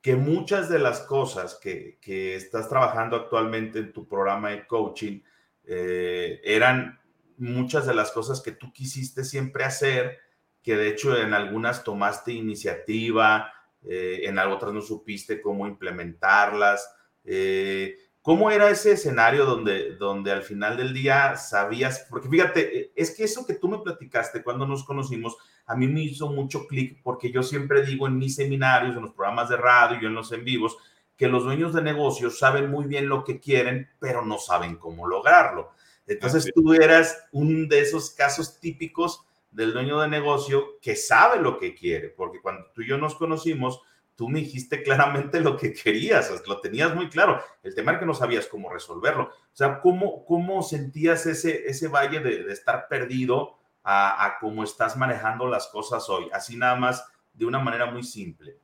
que 0.03 0.17
muchas 0.17 0.67
de 0.67 0.79
las 0.79 0.99
cosas 0.99 1.57
que, 1.61 1.97
estás 2.35 2.67
trabajando 2.67 3.15
actualmente 3.15 3.79
en 3.79 3.93
tu 3.93 4.05
programa 4.05 4.49
de 4.49 4.67
coaching 4.67 5.21
eh, 5.63 6.41
eran 6.43 6.99
muchas 7.37 7.87
de 7.87 7.95
las 7.95 8.11
cosas 8.11 8.41
que 8.41 8.51
tú 8.51 8.73
quisiste 8.73 9.23
siempre 9.23 9.63
hacer, 9.63 10.19
que 10.61 10.75
de 10.75 10.89
hecho 10.89 11.17
en 11.17 11.33
algunas 11.33 11.85
tomaste 11.85 12.33
iniciativa, 12.33 13.53
eh, 13.81 14.23
en 14.23 14.37
otras 14.39 14.73
no 14.73 14.81
supiste 14.81 15.41
cómo 15.41 15.67
implementarlas. 15.67 16.93
Eh, 17.23 17.95
¿Cómo 18.23 18.49
era 18.49 18.69
ese 18.69 18.93
escenario 18.93 19.45
donde, 19.45 19.97
donde 19.97 20.31
al 20.31 20.43
final 20.43 20.77
del 20.77 20.93
día 20.93 21.35
sabías? 21.35 22.07
Porque 22.09 22.29
fíjate, 22.29 22.93
es 22.95 23.11
que 23.11 23.25
eso 23.25 23.45
que 23.45 23.55
tú 23.55 23.67
me 23.67 23.79
platicaste 23.79 24.43
cuando 24.43 24.65
nos 24.65 24.85
conocimos, 24.85 25.35
a 25.65 25.75
mí 25.75 25.89
me 25.89 26.03
hizo 26.03 26.29
mucho 26.29 26.65
clic 26.65 27.01
porque 27.03 27.33
yo 27.33 27.43
siempre 27.43 27.85
digo 27.85 28.07
en 28.07 28.17
mis 28.17 28.35
seminarios, 28.35 28.95
en 28.95 29.01
los 29.01 29.11
programas 29.13 29.49
de 29.49 29.57
radio 29.57 29.99
y 30.01 30.05
en 30.05 30.13
los 30.13 30.31
en 30.31 30.45
vivos, 30.45 30.77
que 31.17 31.27
los 31.27 31.43
dueños 31.43 31.73
de 31.73 31.81
negocios 31.81 32.39
saben 32.39 32.71
muy 32.71 32.85
bien 32.85 33.09
lo 33.09 33.25
que 33.25 33.41
quieren, 33.41 33.89
pero 33.99 34.23
no 34.23 34.37
saben 34.39 34.77
cómo 34.77 35.05
lograrlo. 35.05 35.71
Entonces 36.07 36.49
tú 36.55 36.71
eras 36.71 37.25
un 37.33 37.67
de 37.67 37.81
esos 37.81 38.11
casos 38.11 38.57
típicos 38.61 39.25
del 39.51 39.73
dueño 39.73 39.99
de 39.99 40.07
negocio 40.07 40.79
que 40.81 40.95
sabe 40.95 41.41
lo 41.41 41.57
que 41.59 41.75
quiere, 41.75 42.07
porque 42.07 42.39
cuando 42.41 42.71
tú 42.73 42.83
y 42.83 42.87
yo 42.87 42.97
nos 42.97 43.15
conocimos, 43.15 43.81
tú 44.15 44.29
me 44.29 44.39
dijiste 44.39 44.83
claramente 44.83 45.39
lo 45.39 45.57
que 45.57 45.73
querías, 45.73 46.31
lo 46.47 46.59
tenías 46.61 46.95
muy 46.95 47.09
claro. 47.09 47.41
El 47.63 47.73
tema 47.73 47.93
es 47.93 47.99
que 47.99 48.05
no 48.05 48.13
sabías 48.13 48.47
cómo 48.47 48.69
resolverlo. 48.69 49.25
O 49.25 49.55
sea, 49.55 49.79
¿cómo, 49.81 50.23
cómo 50.25 50.61
sentías 50.61 51.25
ese, 51.25 51.67
ese 51.67 51.87
valle 51.87 52.19
de, 52.19 52.51
estar 52.51 52.87
perdido 52.87 53.57
a, 53.83 54.37
cómo 54.39 54.63
estás 54.63 54.95
manejando 54.95 55.47
las 55.47 55.67
cosas 55.67 56.09
hoy, 56.09 56.29
así 56.31 56.55
nada 56.55 56.75
más 56.75 57.05
de 57.33 57.45
una 57.45 57.59
manera 57.59 57.91
muy 57.91 58.03
simple? 58.03 58.57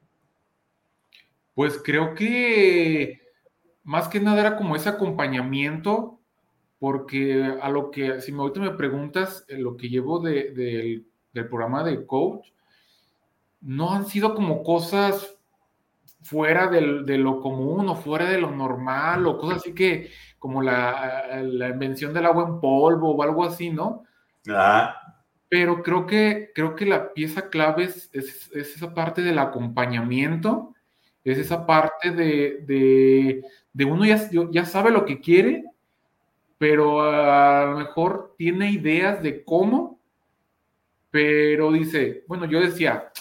Pues 1.55 1.81
creo 1.83 2.15
que 2.15 3.19
más 3.83 4.07
que 4.07 4.21
nada 4.21 4.39
era 4.39 4.55
como 4.55 4.75
ese 4.75 4.87
acompañamiento, 4.87 6.19
porque 6.79 7.57
a 7.61 7.69
lo 7.69 7.91
que, 7.91 8.21
si 8.21 8.31
ahorita 8.31 8.61
me 8.61 8.71
preguntas, 8.71 9.43
eh, 9.49 9.57
lo 9.57 9.75
que 9.75 9.89
llevo 9.89 10.21
del 10.21 11.05
programa 11.33 11.83
de 11.83 12.05
coach, 12.05 12.51
no 13.61 13.93
han 13.93 14.05
sido 14.05 14.35
como 14.35 14.63
cosas 14.63 15.38
fuera 16.29 16.67
de 16.67 17.17
lo 17.17 17.41
común 17.41 17.89
o 17.89 17.95
fuera 17.95 18.25
de 18.29 18.39
lo 18.39 18.51
normal 18.51 19.25
o 19.25 19.37
cosas 19.39 19.57
así 19.57 19.73
que 19.73 20.11
como 20.37 20.61
la, 20.61 21.41
la 21.43 21.69
invención 21.69 22.13
del 22.13 22.27
agua 22.27 22.45
en 22.47 22.59
polvo 22.59 23.11
o 23.11 23.23
algo 23.23 23.43
así, 23.43 23.71
¿no? 23.71 24.03
Ah. 24.47 24.95
Pero 25.49 25.81
creo 25.81 26.05
que, 26.05 26.51
creo 26.53 26.75
que 26.75 26.85
la 26.85 27.13
pieza 27.13 27.49
clave 27.49 27.85
es, 27.85 28.11
esa 28.13 28.93
parte 28.93 29.23
del 29.23 29.39
acompañamiento, 29.39 30.75
es 31.23 31.39
esa 31.39 31.65
parte 31.65 32.11
de, 32.11 33.43
uno 33.85 34.05
ya, 34.05 34.29
ya 34.51 34.65
sabe 34.65 34.91
lo 34.91 35.05
que 35.05 35.19
quiere, 35.19 35.65
pero 36.59 37.01
a 37.01 37.65
lo 37.65 37.77
mejor 37.79 38.35
tiene 38.37 38.71
ideas 38.71 39.23
de 39.23 39.43
cómo, 39.43 39.99
pero 41.09 41.71
dice, 41.71 42.23
bueno, 42.27 42.45
yo 42.45 42.61
decía, 42.61 43.11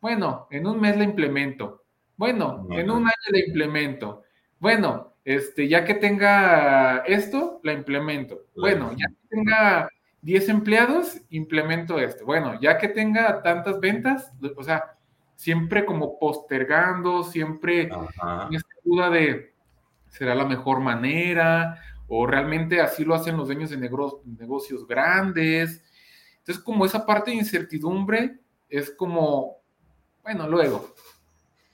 bueno, 0.00 0.46
en 0.50 0.66
un 0.66 0.78
mes 0.78 0.98
la 0.98 1.04
implemento, 1.04 1.84
bueno, 2.18 2.66
en 2.70 2.90
un 2.90 3.04
año 3.04 3.28
la 3.30 3.38
implemento, 3.38 4.24
bueno, 4.58 5.14
este, 5.24 5.68
ya 5.68 5.86
que 5.86 5.94
tenga 5.94 6.98
esto, 7.06 7.60
la 7.62 7.72
implemento, 7.72 8.44
bueno, 8.54 8.92
ya 8.92 9.06
que 9.08 9.36
tenga 9.36 9.88
10 10.22 10.48
empleados, 10.48 11.20
implemento 11.30 11.98
esto. 11.98 12.24
Bueno, 12.24 12.60
ya 12.60 12.76
que 12.78 12.88
tenga 12.88 13.42
tantas 13.42 13.80
ventas, 13.80 14.32
o 14.56 14.62
sea, 14.62 14.96
siempre 15.36 15.84
como 15.84 16.18
postergando, 16.18 17.22
siempre 17.22 17.82
en 17.82 18.54
esta 18.54 18.74
duda 18.84 19.10
de, 19.10 19.54
¿será 20.08 20.34
la 20.34 20.44
mejor 20.44 20.80
manera? 20.80 21.80
¿O 22.08 22.26
realmente 22.26 22.80
así 22.80 23.04
lo 23.04 23.14
hacen 23.14 23.36
los 23.36 23.46
dueños 23.46 23.70
de 23.70 23.76
negocios 23.76 24.86
grandes? 24.86 25.84
Entonces, 26.38 26.62
como 26.64 26.84
esa 26.84 27.06
parte 27.06 27.30
de 27.30 27.36
incertidumbre 27.36 28.38
es 28.68 28.90
como, 28.90 29.58
bueno, 30.22 30.48
luego, 30.48 30.94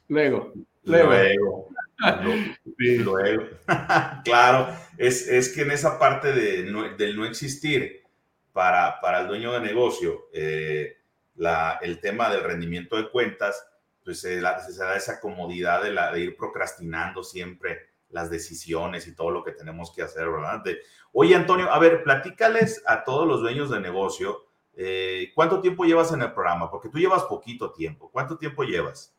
luego, 0.08 0.52
luego. 0.84 1.68
Luego. 2.87 3.49
claro, 4.25 4.68
es, 4.99 5.28
es, 5.28 5.49
que 5.50 5.62
en 5.62 5.70
esa 5.70 5.99
parte 5.99 6.32
de 6.32 6.64
del 6.99 7.16
no 7.16 7.25
existir, 7.25 8.04
para, 8.54 9.00
para 9.00 9.20
el 9.23 9.28
dueño 9.28 9.52
de 9.52 9.61
negocio 9.61 10.28
eh, 10.32 10.96
la, 11.34 11.78
el 11.82 12.00
tema 12.00 12.30
del 12.30 12.44
rendimiento 12.44 12.96
de 12.96 13.11
cuentas, 13.11 13.66
pues 14.04 14.20
se, 14.20 14.40
da 14.40 14.96
esa 14.96 15.20
comodidad 15.20 15.82
de, 15.82 15.90
la, 15.90 16.12
de 16.12 16.20
ir 16.20 16.37
procrastinando 16.37 17.25
siempre 17.25 17.80
las 18.11 18.30
decisiones 18.30 19.08
y 19.08 19.14
todo 19.16 19.32
lo 19.32 19.42
que 19.42 19.50
tenemos 19.50 19.92
que 19.92 20.02
hacer, 20.02 20.30
¿verdad? 20.30 20.62
Oye, 21.12 21.34
Antonio, 21.34 21.70
a 21.73 21.78
ver, 21.80 22.04
platícales 22.04 22.80
a 22.87 23.02
todos 23.02 23.26
los 23.26 23.40
dueños 23.40 23.70
de 23.70 23.80
negocio, 23.80 24.46
eh, 24.76 25.32
¿cuánto 25.34 25.61
tiempo 25.61 25.84
llevas 25.84 26.12
en 26.12 26.23
el 26.23 26.32
programa? 26.32 26.70
Porque 26.70 26.88
tú 26.88 26.99
llevas 26.99 27.25
poquito 27.25 27.73
tiempo. 27.73 28.08
¿Cuánto 28.12 28.38
tiempo 28.38 28.62
llevas? 28.62 29.13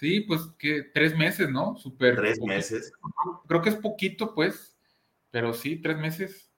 Sí, 0.00 0.20
pues 0.20 0.48
que 0.58 0.84
tres 0.94 1.14
meses, 1.14 1.50
¿no? 1.50 1.76
Súper. 1.76 2.16
Tres 2.16 2.40
meses. 2.40 2.90
Creo 3.46 3.60
que 3.60 3.68
es 3.68 3.76
poquito, 3.76 4.34
pues, 4.34 4.74
pero 5.30 5.52
sí, 5.52 5.76
tres 5.76 5.98
meses. 5.98 6.50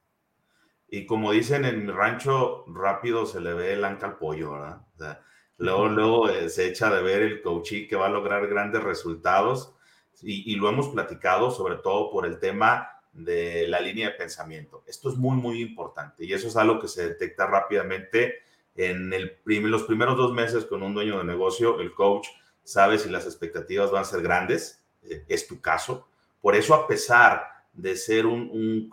Y 0.88 1.06
como 1.06 1.32
dicen 1.32 1.64
en 1.64 1.84
mi 1.84 1.90
rancho, 1.90 2.64
rápido 2.68 3.26
se 3.26 3.40
le 3.40 3.52
ve 3.52 3.72
el 3.72 3.84
anca 3.84 4.06
al 4.06 4.18
pollo, 4.18 4.52
¿verdad? 4.52 4.86
O 4.94 4.98
sea, 4.98 5.24
luego, 5.56 5.88
luego 5.88 6.28
eh, 6.28 6.48
se 6.50 6.68
echa 6.68 6.94
de 6.94 7.02
ver 7.02 7.22
el 7.22 7.42
coachí 7.42 7.88
que 7.88 7.96
va 7.96 8.06
a 8.06 8.10
lograr 8.10 8.46
grandes 8.46 8.84
resultados. 8.84 9.74
Y, 10.20 10.52
y, 10.52 10.54
lo 10.54 10.68
hemos 10.68 10.90
platicado 10.90 11.50
sobre 11.50 11.78
todo 11.78 12.12
por 12.12 12.26
el 12.26 12.38
tema 12.38 12.90
de 13.12 13.66
la 13.66 13.80
línea 13.80 14.10
de 14.10 14.14
pensamiento. 14.14 14.84
Esto 14.86 15.10
es 15.10 15.16
muy, 15.16 15.36
muy 15.36 15.60
importante 15.60 16.24
y 16.24 16.32
eso 16.32 16.46
es 16.46 16.54
algo 16.56 16.78
que 16.78 16.86
se 16.86 17.08
detecta 17.08 17.46
rápidamente 17.46 18.36
en 18.76 19.12
el 19.12 19.40
los 19.44 19.82
primeros 19.82 20.16
dos 20.16 20.32
meses 20.32 20.64
con 20.64 20.84
un 20.84 20.94
dueño 20.94 21.18
de 21.18 21.24
negocio. 21.24 21.80
El 21.80 21.92
coach 21.92 22.28
sabe 22.64 22.98
si 22.98 23.08
las 23.08 23.26
expectativas 23.26 23.90
van 23.90 24.02
a 24.02 24.06
ser 24.06 24.22
grandes, 24.22 24.82
eh, 25.02 25.24
es 25.28 25.46
tu 25.46 25.60
caso. 25.60 26.08
Por 26.40 26.54
eso, 26.54 26.74
a 26.74 26.86
pesar 26.86 27.46
de 27.72 27.96
ser 27.96 28.26
un, 28.26 28.50
un 28.50 28.90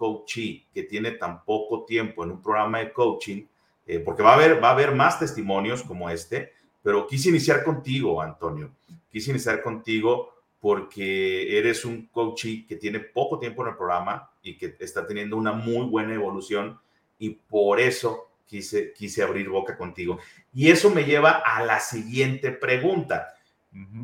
que 0.74 0.84
tiene 0.84 1.12
tan 1.12 1.44
poco 1.44 1.86
tiempo 1.86 2.24
en 2.24 2.32
un 2.32 2.42
programa 2.42 2.80
de 2.80 2.94
coaching, 2.94 3.46
eh, 3.86 4.00
porque 4.00 4.24
va 4.24 4.32
a, 4.32 4.36
haber, 4.36 4.64
va 4.64 4.70
a 4.70 4.74
haber 4.74 4.94
más 4.94 5.20
testimonios 5.20 5.84
como 5.84 6.10
este, 6.10 6.54
pero 6.82 7.08
quise 7.08 7.30
iniciar 7.30 7.64
contigo, 7.64 8.22
Antonio. 8.22 8.72
Quise 9.12 9.32
iniciar 9.32 9.62
contigo 9.62 10.34
porque 10.60 11.58
eres 11.58 11.86
un 11.86 12.08
coachee 12.08 12.66
que 12.68 12.76
tiene 12.76 13.00
poco 13.00 13.40
tiempo 13.40 13.64
en 13.64 13.70
el 13.70 13.78
programa 13.78 14.30
y 14.42 14.58
que 14.58 14.76
está 14.80 15.08
teniendo 15.08 15.38
una 15.38 15.52
muy 15.52 15.88
buena 15.88 16.14
evolución 16.14 16.80
y 17.18 17.32
por 17.32 17.80
eso 17.80 18.30
quise, 18.46 18.94
quise 18.94 19.24
abrir 19.24 19.50
boca 19.50 19.78
contigo. 19.78 20.20
Y 20.54 20.70
eso 20.70 20.90
me 20.90 21.04
lleva 21.04 21.32
a 21.32 21.64
la 21.64 21.80
siguiente 21.80 22.52
pregunta. 22.52 23.36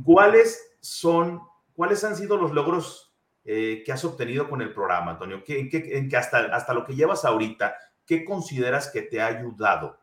¿Cuáles 0.03 0.77
son, 0.79 1.41
cuáles 1.73 2.03
han 2.03 2.15
sido 2.15 2.37
los 2.37 2.51
logros 2.51 3.13
eh, 3.43 3.83
que 3.85 3.91
has 3.91 4.05
obtenido 4.05 4.49
con 4.49 4.61
el 4.61 4.73
programa, 4.73 5.11
Antonio? 5.11 5.43
¿Qué, 5.43 5.69
en 5.71 6.09
que 6.09 6.17
hasta, 6.17 6.55
hasta 6.55 6.73
lo 6.73 6.85
que 6.85 6.95
llevas 6.95 7.25
ahorita, 7.25 7.75
¿qué 8.05 8.23
consideras 8.23 8.89
que 8.91 9.01
te 9.01 9.21
ha 9.21 9.27
ayudado 9.27 9.99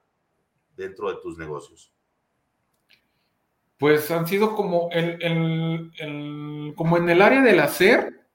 dentro 0.77 1.11
de 1.11 1.21
tus 1.21 1.39
negocios? 1.39 1.93
Pues 3.79 4.09
han 4.13 4.29
sido 4.29 4.55
como, 4.55 4.91
el, 4.93 5.91
como 6.77 6.97
en 6.99 7.09
el 7.09 7.21
área 7.21 7.43
del 7.43 7.59
hacer, 7.59 8.27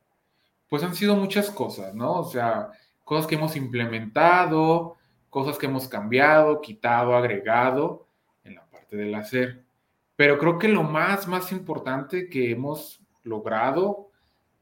pues 0.67 0.83
han 0.83 0.93
sido 0.93 1.15
muchas 1.15 1.49
cosas, 1.49 1.95
¿no? 1.95 2.15
O 2.15 2.25
sea, 2.25 2.69
cosas 3.05 3.27
que 3.27 3.35
hemos 3.35 3.55
implementado, 3.55 4.97
cosas 5.29 5.57
que 5.57 5.67
hemos 5.67 5.87
cambiado, 5.87 6.59
quitado, 6.59 7.15
agregado 7.15 8.07
en 8.43 8.55
la 8.55 8.65
parte 8.65 8.97
del 8.97 9.15
hacer. 9.15 9.63
Pero 10.17 10.37
creo 10.37 10.59
que 10.59 10.67
lo 10.67 10.83
más, 10.83 11.27
más 11.27 11.53
importante 11.53 12.27
que 12.27 12.51
hemos 12.51 13.01
logrado 13.23 14.07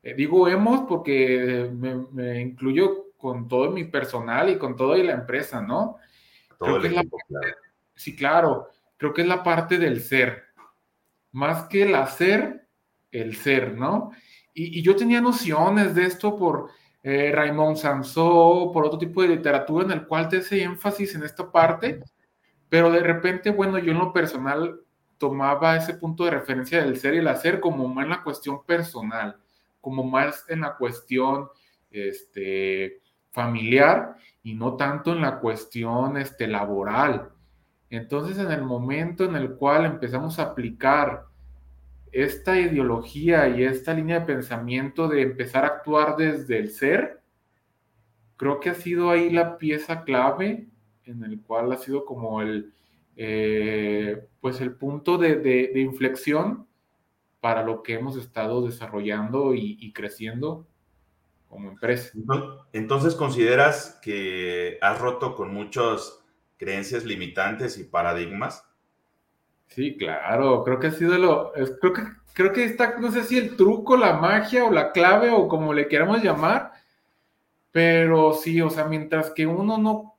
eh, 0.06 0.14
digo 0.14 0.48
hemos 0.48 0.82
porque 0.82 1.68
me, 1.74 2.40
incluyo 2.40 3.08
con 3.18 3.48
todo 3.48 3.72
mi 3.72 3.86
personal 3.86 4.52
y 4.52 4.58
con 4.60 4.76
toda 4.76 4.98
la 5.00 5.14
empresa, 5.14 5.62
¿no? 5.62 5.98
Todo 6.60 6.80
creo 6.80 7.02
Sí, 7.96 8.16
claro, 8.16 8.70
creo 8.98 9.14
que 9.14 9.24
es 9.24 9.28
la 9.28 9.42
parte 9.42 9.80
del 9.80 10.02
ser. 10.02 10.44
Más 11.32 11.64
que 11.64 11.84
el 11.84 11.96
hacer, 11.96 12.68
el 13.12 13.36
ser, 13.36 13.74
¿no? 13.74 14.12
Y, 14.54 14.84
yo 14.84 14.96
tenía 14.96 15.22
nociones 15.22 15.96
de 15.96 16.06
esto 16.06 16.36
por 16.36 16.70
eh, 17.02 17.32
Raymond 17.34 17.78
Sansó, 17.78 18.70
por 18.72 18.86
otro 18.86 19.00
tipo 19.00 19.24
de 19.24 19.30
literatura 19.30 19.86
en 19.86 19.92
el 19.92 20.06
cual 20.06 20.30
te 20.30 20.38
hace 20.38 20.62
énfasis 20.62 21.16
en 21.16 21.24
esta 21.24 21.52
parte, 21.52 22.00
pero 22.70 22.92
de 22.92 23.00
repente, 23.00 23.50
bueno, 23.50 23.80
yo 23.80 23.92
en 23.92 23.98
lo 23.98 24.14
personal 24.14 24.82
tomaba 25.18 25.78
ese 25.78 25.94
punto 25.96 26.26
de 26.26 26.32
referencia 26.32 26.84
del 26.84 26.98
ser 26.98 27.14
y 27.14 27.18
el 27.20 27.28
hacer 27.28 27.60
como 27.60 27.88
más 27.88 28.06
en 28.06 28.10
la 28.10 28.24
cuestión 28.24 28.64
personal 28.66 29.38
como 29.86 30.04
más 30.04 30.46
en 30.50 30.62
la 30.62 30.78
cuestión 30.78 31.48
este, 31.92 33.04
familiar 33.30 34.16
y 34.42 34.56
no 34.56 34.78
tanto 34.78 35.14
en 35.14 35.22
la 35.22 35.40
cuestión 35.40 36.18
este, 36.18 36.48
laboral. 36.48 37.30
Entonces, 37.92 38.40
en 38.40 38.52
el 38.52 38.64
momento 38.64 39.26
en 39.26 39.36
el 39.36 39.54
cual 39.58 39.86
empezamos 39.86 40.40
a 40.40 40.46
aplicar 40.46 41.26
esta 42.12 42.60
ideología 42.60 43.48
y 43.48 43.64
esta 43.64 43.94
línea 43.94 44.22
de 44.22 44.26
pensamiento 44.26 45.08
de 45.08 45.22
empezar 45.22 45.66
a 45.66 45.68
actuar 45.68 46.16
desde 46.18 46.58
el 46.58 46.72
ser, 46.72 47.22
creo 48.38 48.60
que 48.60 48.72
ha 48.72 48.74
sido 48.74 49.12
ahí 49.12 49.30
la 49.30 49.60
pieza 49.60 50.04
clave 50.04 50.68
en 51.04 51.24
el 51.24 51.40
cual 51.44 51.72
ha 51.72 51.78
sido 51.78 52.06
como 52.06 52.42
el, 52.42 52.74
eh, 53.18 54.28
pues 54.42 54.62
el 54.62 54.74
punto 54.76 55.18
de, 55.18 55.72
inflexión 55.76 56.68
para 57.40 57.64
lo 57.64 57.84
que 57.84 57.94
hemos 57.94 58.18
estado 58.18 58.66
desarrollando 58.66 59.54
y, 59.54 59.92
creciendo 59.94 60.66
como 61.48 61.70
empresa. 61.70 62.12
Entonces, 62.74 63.16
¿consideras 63.16 64.00
que 64.02 64.78
has 64.82 65.00
roto 65.00 65.36
con 65.36 65.54
muchas 65.54 66.20
creencias 66.58 67.06
limitantes 67.06 67.78
y 67.78 67.84
paradigmas? 67.84 68.66
Sí, 69.68 69.96
claro, 69.98 70.64
creo 70.64 70.80
que 70.80 70.88
ha 70.88 70.92
sido 70.92 71.18
lo, 71.18 71.52
creo 71.54 71.94
que, 71.94 72.02
creo 72.34 72.54
que 72.54 72.66
está, 72.66 73.00
no 73.00 73.12
sé 73.12 73.24
si 73.24 73.38
el 73.38 73.56
truco, 73.56 73.98
la 73.98 74.14
magia 74.14 74.66
o 74.66 74.72
la 74.72 74.92
clave 74.92 75.32
o 75.32 75.48
como 75.48 75.74
le 75.74 75.88
queramos 75.88 76.22
llamar, 76.22 76.72
pero 77.72 78.34
sí, 78.34 78.62
o 78.62 78.70
sea, 78.70 78.86
mientras 78.86 79.32
que 79.32 79.46
uno 79.48 79.78
no 79.78 80.15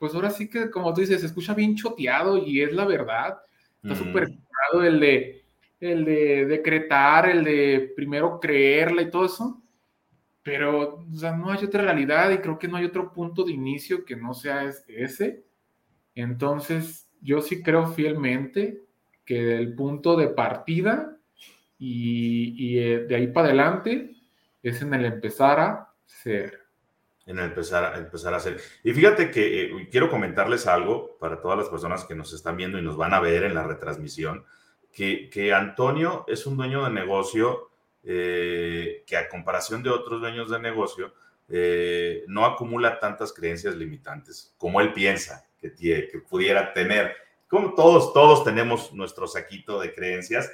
pues 0.00 0.14
ahora 0.14 0.30
sí 0.30 0.48
que, 0.48 0.70
como 0.70 0.94
tú 0.94 1.02
dices, 1.02 1.20
se 1.20 1.26
escucha 1.26 1.52
bien 1.52 1.76
choteado 1.76 2.38
y 2.38 2.62
es 2.62 2.72
la 2.72 2.86
verdad. 2.86 3.38
Está 3.82 3.94
súper 3.94 4.28
claro 4.28 4.82
el 4.82 4.98
de, 4.98 5.44
el 5.78 6.06
de 6.06 6.46
decretar, 6.46 7.28
el 7.28 7.44
de 7.44 7.92
primero 7.94 8.40
creerla 8.40 9.02
y 9.02 9.10
todo 9.10 9.26
eso. 9.26 9.62
Pero, 10.42 11.04
o 11.12 11.16
sea, 11.16 11.36
no 11.36 11.50
hay 11.50 11.62
otra 11.62 11.82
realidad 11.82 12.30
y 12.30 12.38
creo 12.38 12.58
que 12.58 12.66
no 12.66 12.78
hay 12.78 12.86
otro 12.86 13.12
punto 13.12 13.44
de 13.44 13.52
inicio 13.52 14.06
que 14.06 14.16
no 14.16 14.32
sea 14.32 14.72
ese. 14.88 15.44
Entonces, 16.14 17.06
yo 17.20 17.42
sí 17.42 17.62
creo 17.62 17.86
fielmente 17.88 18.80
que 19.26 19.54
el 19.54 19.74
punto 19.74 20.16
de 20.16 20.28
partida 20.28 21.14
y, 21.78 22.54
y 22.56 22.78
eh, 22.78 23.00
de 23.00 23.16
ahí 23.16 23.26
para 23.26 23.48
adelante 23.48 24.12
es 24.62 24.80
en 24.80 24.94
el 24.94 25.04
empezar 25.04 25.60
a 25.60 25.92
ser 26.06 26.59
en 27.30 27.38
empezar, 27.38 27.84
a, 27.84 27.98
empezar 27.98 28.34
a 28.34 28.38
hacer. 28.38 28.60
Y 28.84 28.92
fíjate 28.92 29.30
que 29.30 29.62
eh, 29.62 29.88
quiero 29.90 30.10
comentarles 30.10 30.66
algo 30.66 31.16
para 31.18 31.40
todas 31.40 31.58
las 31.58 31.68
personas 31.68 32.04
que 32.04 32.14
nos 32.14 32.32
están 32.32 32.56
viendo 32.56 32.78
y 32.78 32.82
nos 32.82 32.96
van 32.96 33.14
a 33.14 33.20
ver 33.20 33.44
en 33.44 33.54
la 33.54 33.64
retransmisión, 33.64 34.44
que, 34.92 35.30
que 35.30 35.52
Antonio 35.52 36.24
es 36.26 36.46
un 36.46 36.56
dueño 36.56 36.84
de 36.84 36.90
negocio 36.90 37.70
eh, 38.02 39.04
que 39.06 39.16
a 39.16 39.28
comparación 39.28 39.82
de 39.82 39.90
otros 39.90 40.22
dueños 40.22 40.50
de 40.50 40.58
negocio, 40.58 41.12
eh, 41.50 42.24
no 42.28 42.46
acumula 42.46 42.98
tantas 42.98 43.30
creencias 43.32 43.74
limitantes 43.74 44.54
como 44.56 44.80
él 44.80 44.94
piensa 44.94 45.46
que, 45.60 45.68
tiene, 45.68 46.08
que 46.08 46.18
pudiera 46.20 46.72
tener. 46.72 47.14
Como 47.46 47.74
todos, 47.74 48.14
todos 48.14 48.42
tenemos 48.42 48.94
nuestro 48.94 49.26
saquito 49.26 49.78
de 49.80 49.92
creencias, 49.92 50.50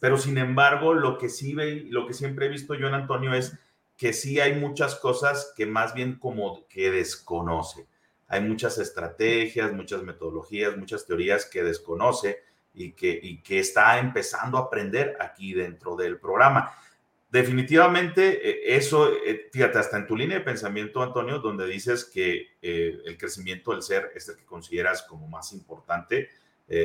pero 0.00 0.16
sin 0.16 0.38
embargo, 0.38 0.94
lo 0.94 1.18
que 1.18 1.28
sí 1.28 1.54
ve, 1.54 1.84
lo 1.90 2.06
que 2.06 2.14
siempre 2.14 2.46
he 2.46 2.48
visto 2.48 2.74
yo 2.74 2.86
en 2.86 2.94
Antonio 2.94 3.34
es 3.34 3.58
que 3.98 4.12
sí 4.12 4.38
hay 4.38 4.54
muchas 4.54 4.94
cosas 4.94 5.52
que 5.56 5.66
más 5.66 5.92
bien 5.92 6.20
como 6.20 6.66
que 6.68 6.90
desconoce. 6.90 7.88
Hay 8.28 8.40
muchas 8.40 8.78
estrategias, 8.78 9.72
muchas 9.72 10.04
metodologías, 10.04 10.76
muchas 10.76 11.04
teorías 11.04 11.44
que 11.44 11.64
desconoce 11.64 12.44
y 12.72 12.92
que, 12.92 13.58
está 13.58 13.98
empezando 13.98 14.56
a 14.56 14.62
aprender 14.62 15.16
aquí 15.18 15.52
dentro 15.52 15.96
del 15.96 16.18
programa. 16.18 16.72
Definitivamente, 17.28 18.48
eh, 18.48 18.76
eso, 18.76 19.12
eh, 19.12 19.48
fíjate, 19.52 19.78
hasta 19.78 19.96
en 19.96 20.06
tu 20.06 20.16
línea 20.16 20.38
de 20.38 20.44
pensamiento, 20.44 21.02
Antonio, 21.02 21.40
donde 21.40 21.66
dices 21.66 22.04
que 22.04 22.52
eh, 22.62 23.00
el 23.04 23.18
crecimiento 23.18 23.72
del 23.72 23.82
ser 23.82 24.12
es 24.14 24.28
el 24.28 24.36
que 24.36 24.46
consideras 24.46 25.02
como 25.02 25.26
más 25.26 25.52
importante, 25.52 26.30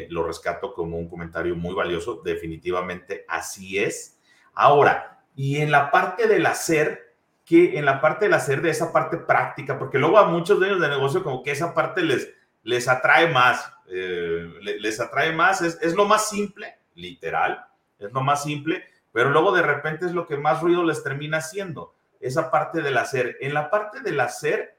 lo 0.07 0.23
rescato 0.23 0.73
como 0.73 0.97
un 0.97 1.09
comentario 1.09 1.57
muy 1.57 1.75
valioso. 1.75 2.21
Definitivamente 2.23 3.25
así 3.27 3.77
es. 3.77 4.17
Ahora, 4.53 5.12
y 5.35 5.57
en 5.57 5.71
la 5.71 5.91
parte 5.91 6.27
del 6.27 6.45
hacer, 6.45 7.15
que 7.45 7.77
en 7.77 7.85
la 7.85 7.99
parte 7.99 8.25
del 8.25 8.33
hacer 8.33 8.61
de 8.61 8.69
esa 8.69 8.93
parte 8.93 9.17
práctica, 9.17 9.77
porque 9.77 9.97
luego 9.97 10.17
a 10.17 10.27
muchos 10.27 10.59
dueños 10.59 10.79
de 10.79 10.89
negocio 10.89 11.23
como 11.23 11.43
que 11.43 11.51
esa 11.51 11.73
parte 11.73 12.01
les, 12.01 12.29
les 12.63 12.87
atrae 12.87 13.27
más, 13.27 13.71
eh, 13.87 14.47
les, 14.61 14.99
atrae 14.99 15.33
más, 15.33 15.61
es, 15.61 15.77
es, 15.81 15.93
lo 15.93 16.05
más 16.05 16.29
simple, 16.29 16.77
literal, 16.95 17.65
es 17.99 18.11
lo 18.11 18.21
más 18.21 18.43
simple, 18.43 18.83
pero 19.11 19.29
luego 19.29 19.51
de 19.51 19.61
repente 19.61 20.05
es 20.05 20.13
lo 20.13 20.25
que 20.25 20.37
más 20.37 20.61
ruido 20.61 20.83
les 20.83 21.03
termina 21.03 21.37
haciendo, 21.37 21.95
esa 22.19 22.49
parte 22.49 22.81
del 22.81 22.97
hacer. 22.97 23.37
En 23.41 23.53
la 23.53 23.69
parte 23.69 23.99
del 23.99 24.19
hacer, 24.19 24.77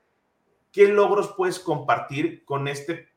¿qué 0.73 0.89
logros 0.89 1.35
puedes 1.37 1.59
compartir 1.59 2.45
con 2.45 2.67
este, 2.67 3.11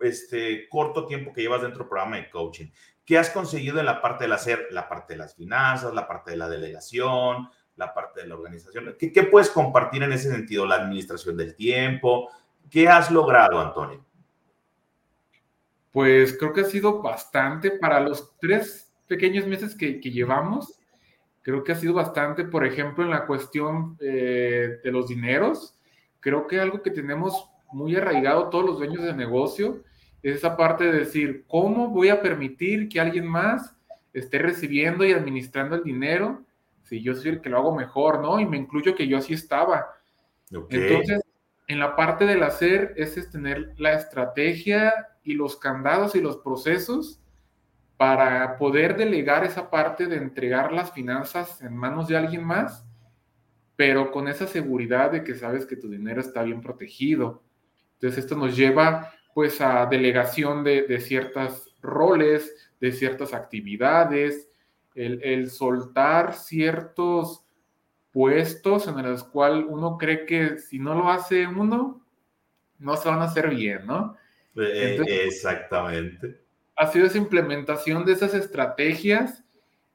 este 0.00 0.68
corto 0.68 1.06
tiempo 1.06 1.32
que 1.32 1.42
llevas 1.42 1.62
dentro 1.62 1.80
del 1.84 1.88
programa 1.88 2.16
de 2.16 2.28
coaching? 2.30 2.66
¿Qué 3.04 3.18
has 3.18 3.30
conseguido 3.30 3.80
en 3.80 3.86
la 3.86 4.00
parte 4.00 4.24
del 4.24 4.32
hacer? 4.32 4.68
La 4.70 4.88
parte 4.88 5.14
de 5.14 5.18
las 5.18 5.34
finanzas, 5.34 5.92
la 5.92 6.06
parte 6.06 6.30
de 6.32 6.36
la 6.36 6.48
delegación, 6.48 7.48
la 7.76 7.92
parte 7.92 8.22
de 8.22 8.28
la 8.28 8.34
organización. 8.34 8.94
¿Qué, 8.98 9.12
qué 9.12 9.24
puedes 9.24 9.50
compartir 9.50 10.02
en 10.02 10.12
ese 10.12 10.30
sentido? 10.30 10.66
La 10.66 10.76
administración 10.76 11.36
del 11.36 11.54
tiempo. 11.54 12.30
¿Qué 12.70 12.88
has 12.88 13.10
logrado, 13.10 13.60
Antonio? 13.60 14.04
Pues 15.90 16.36
creo 16.38 16.52
que 16.52 16.62
ha 16.62 16.64
sido 16.64 17.02
bastante 17.02 17.72
para 17.72 18.00
los 18.00 18.36
tres 18.38 18.90
pequeños 19.06 19.46
meses 19.46 19.74
que, 19.74 20.00
que 20.00 20.10
llevamos. 20.10 20.78
Creo 21.42 21.64
que 21.64 21.72
ha 21.72 21.76
sido 21.76 21.94
bastante, 21.94 22.44
por 22.44 22.64
ejemplo, 22.64 23.04
en 23.04 23.10
la 23.10 23.26
cuestión 23.26 23.98
eh, 24.00 24.78
de 24.82 24.92
los 24.92 25.08
dineros. 25.08 25.76
Creo 26.20 26.46
que 26.46 26.60
algo 26.60 26.82
que 26.82 26.92
tenemos 26.92 27.48
muy 27.72 27.96
arraigado 27.96 28.48
todos 28.48 28.64
los 28.64 28.78
dueños 28.78 29.02
de 29.02 29.12
negocio 29.12 29.82
es 30.22 30.36
esa 30.36 30.56
parte 30.56 30.84
de 30.84 31.00
decir, 31.00 31.44
¿cómo 31.48 31.88
voy 31.88 32.08
a 32.08 32.22
permitir 32.22 32.88
que 32.88 33.00
alguien 33.00 33.26
más 33.26 33.76
esté 34.12 34.38
recibiendo 34.38 35.04
y 35.04 35.12
administrando 35.12 35.76
el 35.76 35.82
dinero 35.82 36.44
si 36.82 37.02
yo 37.02 37.14
soy 37.14 37.30
el 37.32 37.40
que 37.40 37.48
lo 37.48 37.58
hago 37.58 37.74
mejor, 37.74 38.20
¿no? 38.20 38.38
Y 38.38 38.46
me 38.46 38.56
incluyo 38.56 38.94
que 38.94 39.08
yo 39.08 39.18
así 39.18 39.34
estaba. 39.34 39.86
Entonces, 40.68 41.22
en 41.66 41.78
la 41.78 41.96
parte 41.96 42.26
del 42.26 42.42
hacer, 42.42 42.92
ese 42.96 43.20
es 43.20 43.30
tener 43.30 43.72
la 43.78 43.94
estrategia 43.94 44.92
y 45.22 45.34
los 45.34 45.56
candados 45.56 46.14
y 46.14 46.20
los 46.20 46.38
procesos 46.38 47.20
para 47.96 48.58
poder 48.58 48.96
delegar 48.96 49.44
esa 49.44 49.70
parte 49.70 50.06
de 50.06 50.16
entregar 50.16 50.72
las 50.72 50.92
finanzas 50.92 51.62
en 51.62 51.74
manos 51.74 52.08
de 52.08 52.16
alguien 52.16 52.44
más, 52.44 52.84
pero 53.76 54.10
con 54.10 54.28
esa 54.28 54.46
seguridad 54.46 55.12
de 55.12 55.24
que 55.24 55.34
sabes 55.34 55.64
que 55.64 55.76
tu 55.76 55.88
dinero 55.88 56.20
está 56.20 56.42
bien 56.42 56.60
protegido. 56.60 57.42
Entonces, 57.94 58.24
esto 58.24 58.36
nos 58.36 58.56
lleva 58.56 59.12
pues 59.34 59.60
a 59.60 59.86
delegación 59.86 60.64
de, 60.64 60.82
de 60.82 61.00
ciertos 61.00 61.74
roles, 61.82 62.70
de 62.80 62.92
ciertas 62.92 63.34
actividades, 63.34 64.48
el, 64.94 65.50
soltar 65.50 66.34
ciertos 66.34 67.44
puestos 68.12 68.86
en 68.86 69.02
los 69.02 69.24
cuales 69.24 69.64
uno 69.68 69.96
cree 69.96 70.26
que 70.26 70.58
si 70.58 70.78
no 70.78 70.94
lo 70.94 71.08
hace 71.08 71.46
uno, 71.46 72.04
no 72.78 72.96
se 72.96 73.08
van 73.08 73.20
a 73.20 73.24
hacer 73.24 73.50
bien, 73.50 73.86
¿no? 73.86 74.16
Eh, 74.56 75.00
exactamente. 75.26 76.40
Ha 76.76 76.88
sido 76.88 77.06
esa 77.06 77.18
implementación 77.18 78.04
de 78.04 78.12
esas 78.12 78.34
estrategias, 78.34 79.44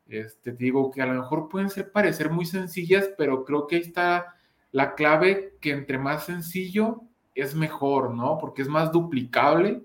este, 0.07 0.51
digo 0.53 0.89
que 0.89 1.01
a 1.01 1.05
lo 1.05 1.21
mejor 1.21 1.49
pueden 1.49 1.69
ser 1.69 1.91
parecer 1.91 2.29
muy 2.29 2.45
sencillas, 2.45 3.09
pero 3.17 3.43
creo 3.43 3.67
que 3.67 3.75
ahí 3.75 3.81
está 3.81 4.35
la 4.71 4.95
clave 4.95 5.57
que 5.59 5.71
entre 5.71 5.97
más 5.97 6.25
sencillo, 6.25 7.03
es 7.37 7.55
mejor, 7.55 8.13
¿no? 8.13 8.37
Porque 8.37 8.61
es 8.61 8.67
más 8.67 8.91
duplicable 8.91 9.83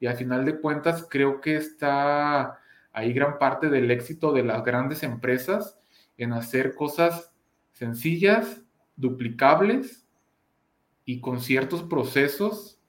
y 0.00 0.06
al 0.06 0.16
final 0.16 0.44
de 0.44 0.60
cuentas 0.60 1.06
creo 1.08 1.40
que 1.40 1.56
está 1.56 2.58
ahí 2.92 3.12
gran 3.12 3.38
parte 3.38 3.68
del 3.68 3.90
éxito 3.90 4.32
de 4.32 4.42
las 4.42 4.64
grandes 4.64 5.02
empresas 5.02 5.78
en 6.16 6.32
hacer 6.32 6.74
cosas 6.74 7.32
sencillas, 7.72 8.62
duplicables 8.96 10.06
y 11.04 11.20
con 11.20 11.40
ciertos 11.40 11.84
procesos 11.84 12.80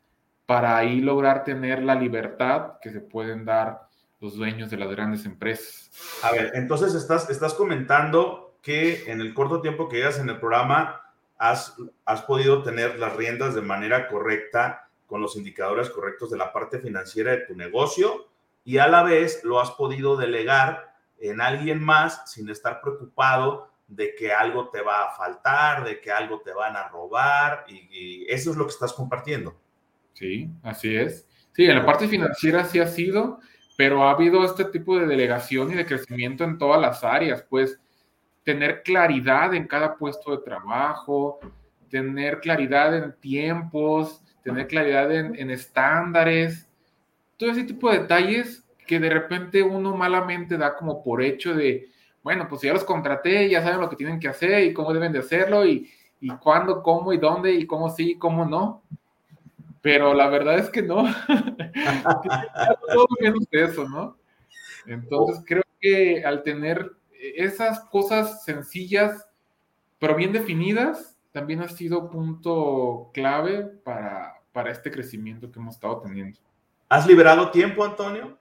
para 0.45 0.77
ahí 0.77 0.99
lograr 0.99 1.43
tener 1.43 1.83
la 1.83 1.93
libertad 1.93 2.79
que 2.81 2.89
se 2.89 3.01
pueden 3.01 3.45
dar 3.45 3.87
los 4.19 4.35
dueños 4.35 4.69
de 4.69 4.77
las 4.77 4.89
grandes 4.89 5.25
empresas. 5.25 5.91
A 6.23 6.31
ver, 6.31 6.51
entonces 6.55 6.95
estás, 6.95 7.29
estás 7.29 7.53
comentando 7.53 8.57
que 8.61 9.09
en 9.11 9.21
el 9.21 9.33
corto 9.33 9.61
tiempo 9.61 9.87
que 9.87 9.97
llevas 9.97 10.19
en 10.19 10.29
el 10.29 10.39
programa 10.39 11.01
has, 11.39 11.73
podido 12.27 12.61
tener 12.63 12.99
las 12.99 13.15
riendas 13.15 13.55
de 13.55 13.61
manera 13.61 14.07
correcta 14.09 14.89
con 15.07 15.21
los 15.21 15.37
indicadores 15.37 15.89
correctos 15.89 16.29
de 16.29 16.37
la 16.37 16.53
parte 16.53 16.79
financiera 16.79 17.31
de 17.31 17.45
tu 17.45 17.55
negocio 17.55 18.27
y 18.65 18.77
a 18.77 18.87
la 18.87 19.03
vez 19.03 19.43
lo 19.43 19.59
has 19.59 19.71
podido 19.71 20.17
delegar 20.17 20.93
en 21.17 21.41
alguien 21.41 21.81
más 21.81 22.29
sin 22.29 22.49
estar 22.49 22.81
preocupado 22.81 23.69
de 23.87 24.13
que 24.13 24.31
algo 24.31 24.69
te 24.69 24.81
va 24.81 25.05
a 25.05 25.15
faltar, 25.15 25.83
de 25.83 25.99
que 25.99 26.11
algo 26.11 26.41
te 26.41 26.53
van 26.53 26.75
a 26.75 26.89
robar 26.89 27.65
y, 27.67 28.25
eso 28.29 28.51
es 28.51 28.57
lo 28.57 28.65
que 28.65 28.71
estás 28.71 28.93
compartiendo. 28.93 29.57
Sí, 30.13 30.49
así 30.61 30.95
es. 30.95 31.25
Sí, 31.53 31.65
en 31.65 31.77
la 31.77 31.85
parte 31.85 32.07
financiera 32.07 32.65
sí 32.65 32.79
ha 32.79 32.87
sido, 32.87 33.39
pero 33.77 34.03
ha 34.03 34.11
habido 34.11 34.43
este 34.43 34.65
tipo 34.65 34.99
de 34.99 35.07
delegación 35.07 35.71
y 35.71 35.75
de 35.75 35.85
crecimiento 35.85 36.43
en 36.43 36.57
todas 36.57 36.79
las 36.79 37.03
áreas, 37.03 37.43
pues 37.49 37.79
tener 38.49 38.81
claridad 38.81 39.53
en 39.53 39.67
cada 39.67 39.95
puesto 39.95 40.31
de 40.31 40.41
trabajo, 40.43 41.39
tener 41.87 42.39
claridad 42.39 42.97
en 42.97 43.13
tiempos, 43.19 44.23
tener 44.41 44.65
claridad 44.65 45.11
en, 45.11 45.51
estándares, 45.51 46.67
todo 47.37 47.51
ese 47.51 47.65
tipo 47.65 47.91
de 47.91 47.99
detalles 47.99 48.67
que 48.87 48.99
de 48.99 49.11
repente 49.11 49.61
uno 49.61 49.95
malamente 49.95 50.57
da 50.57 50.75
como 50.75 51.03
por 51.03 51.21
hecho 51.21 51.53
de, 51.53 51.89
bueno, 52.23 52.47
pues 52.49 52.63
ya 52.63 52.73
los 52.73 52.83
contraté, 52.83 53.47
ya 53.47 53.61
saben 53.61 53.81
lo 53.81 53.87
que 53.87 53.95
tienen 53.95 54.19
que 54.19 54.29
hacer 54.29 54.63
y 54.63 54.73
cómo 54.73 54.93
deben 54.93 55.11
de 55.11 55.19
hacerlo 55.19 55.63
y, 55.63 55.87
y 56.19 56.29
cuándo, 56.37 56.81
cómo 56.81 57.13
y 57.13 57.19
dónde 57.19 57.53
y 57.53 57.67
cómo 57.67 57.87
sí 57.91 58.13
y 58.13 58.17
cómo 58.17 58.45
no. 58.45 58.81
Pero 59.83 60.15
la 60.15 60.27
verdad 60.27 60.57
es 60.57 60.71
que 60.71 60.81
no. 60.81 61.03
Todo 62.93 63.07
menos 63.21 63.47
eso, 63.51 63.87
¿no? 63.87 64.17
Entonces 64.87 65.43
creo 65.45 65.61
que 65.79 66.23
al 66.25 66.41
tener 66.41 66.98
esas 67.19 67.81
cosas 67.89 68.43
sencillas, 68.43 69.27
pero 69.99 70.15
bien 70.15 70.31
definidas, 70.31 71.17
también 71.31 71.61
ha 71.61 71.67
sido 71.67 72.09
punto 72.09 73.11
clave 73.13 73.63
para, 73.83 74.41
para 74.51 74.71
este 74.71 74.91
crecimiento 74.91 75.51
que 75.51 75.59
hemos 75.59 75.75
estado 75.75 76.01
teniendo. 76.01 76.39
¿Has 76.87 77.05
liberado 77.05 77.51
tiempo, 77.51 77.83
Antonio? 77.83 78.39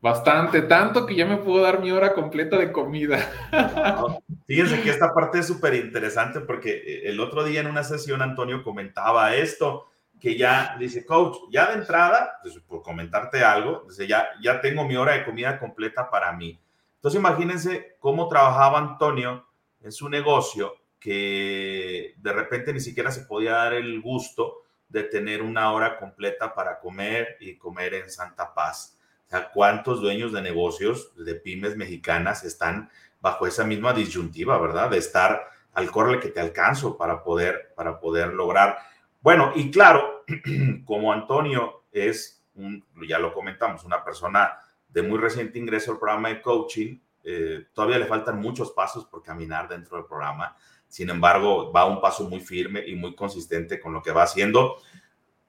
Bastante, 0.00 0.62
tanto 0.62 1.04
que 1.06 1.16
ya 1.16 1.26
me 1.26 1.38
puedo 1.38 1.62
dar 1.62 1.80
mi 1.80 1.90
hora 1.90 2.14
completa 2.14 2.56
de 2.56 2.70
comida. 2.70 3.18
fíjense 4.46 4.80
que 4.80 4.90
esta 4.90 5.12
parte 5.12 5.40
es 5.40 5.46
súper 5.46 5.74
interesante 5.74 6.40
porque 6.40 6.70
eh, 6.70 7.08
el 7.08 7.18
otro 7.18 7.42
día 7.42 7.60
en 7.60 7.66
una 7.66 7.82
sesión 7.82 8.22
Antonio 8.22 8.62
comentaba 8.62 9.34
esto, 9.34 9.90
que 10.20 10.36
ya 10.36 10.76
dice, 10.78 11.04
coach, 11.04 11.36
ya 11.50 11.68
de 11.68 11.78
entrada, 11.78 12.38
pues, 12.42 12.58
por 12.60 12.82
comentarte 12.82 13.42
algo, 13.42 13.84
dice, 13.88 14.06
ya, 14.06 14.28
ya 14.40 14.60
tengo 14.60 14.84
mi 14.84 14.96
hora 14.96 15.14
de 15.14 15.24
comida 15.24 15.58
completa 15.58 16.08
para 16.08 16.32
mí. 16.32 16.58
Entonces 16.98 17.20
imagínense 17.20 17.96
cómo 18.00 18.26
trabajaba 18.26 18.78
Antonio 18.78 19.46
en 19.80 19.92
su 19.92 20.08
negocio, 20.08 20.74
que 20.98 22.14
de 22.16 22.32
repente 22.32 22.72
ni 22.72 22.80
siquiera 22.80 23.12
se 23.12 23.22
podía 23.22 23.52
dar 23.52 23.74
el 23.74 24.00
gusto 24.00 24.62
de 24.88 25.04
tener 25.04 25.42
una 25.42 25.72
hora 25.72 25.96
completa 25.96 26.54
para 26.54 26.80
comer 26.80 27.36
y 27.38 27.56
comer 27.56 27.94
en 27.94 28.10
Santa 28.10 28.52
Paz. 28.52 28.98
O 29.26 29.30
sea, 29.30 29.50
¿cuántos 29.52 30.00
dueños 30.00 30.32
de 30.32 30.42
negocios 30.42 31.14
de 31.14 31.36
pymes 31.36 31.76
mexicanas 31.76 32.42
están 32.44 32.90
bajo 33.20 33.46
esa 33.46 33.62
misma 33.62 33.92
disyuntiva, 33.92 34.58
verdad? 34.58 34.90
De 34.90 34.98
estar 34.98 35.50
al 35.74 35.92
corre 35.92 36.18
que 36.18 36.30
te 36.30 36.40
alcanzo 36.40 36.96
para 36.96 37.22
poder, 37.22 37.72
para 37.76 38.00
poder 38.00 38.34
lograr. 38.34 38.78
Bueno, 39.20 39.52
y 39.54 39.70
claro, 39.70 40.24
como 40.84 41.12
Antonio 41.12 41.84
es, 41.92 42.44
un, 42.54 42.84
ya 43.06 43.20
lo 43.20 43.32
comentamos, 43.32 43.84
una 43.84 44.02
persona 44.02 44.58
de 44.88 45.02
muy 45.02 45.18
reciente 45.18 45.58
ingreso 45.58 45.92
al 45.92 45.98
programa 45.98 46.30
de 46.30 46.40
coaching, 46.40 46.98
eh, 47.24 47.66
todavía 47.72 47.98
le 47.98 48.06
faltan 48.06 48.40
muchos 48.40 48.72
pasos 48.72 49.04
por 49.04 49.22
caminar 49.22 49.68
dentro 49.68 49.96
del 49.96 50.06
programa. 50.06 50.56
Sin 50.88 51.10
embargo, 51.10 51.70
va 51.72 51.84
un 51.84 52.00
paso 52.00 52.28
muy 52.28 52.40
firme 52.40 52.86
y 52.86 52.94
muy 52.94 53.14
consistente 53.14 53.78
con 53.78 53.92
lo 53.92 54.02
que 54.02 54.12
va 54.12 54.22
haciendo. 54.22 54.76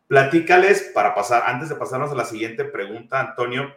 Platícales 0.08 0.92
para 0.94 1.16
pasar, 1.16 1.44
antes 1.46 1.70
de 1.70 1.76
pasarnos 1.76 2.12
a 2.12 2.16
la 2.16 2.26
siguiente 2.26 2.66
pregunta, 2.66 3.20
Antonio, 3.22 3.74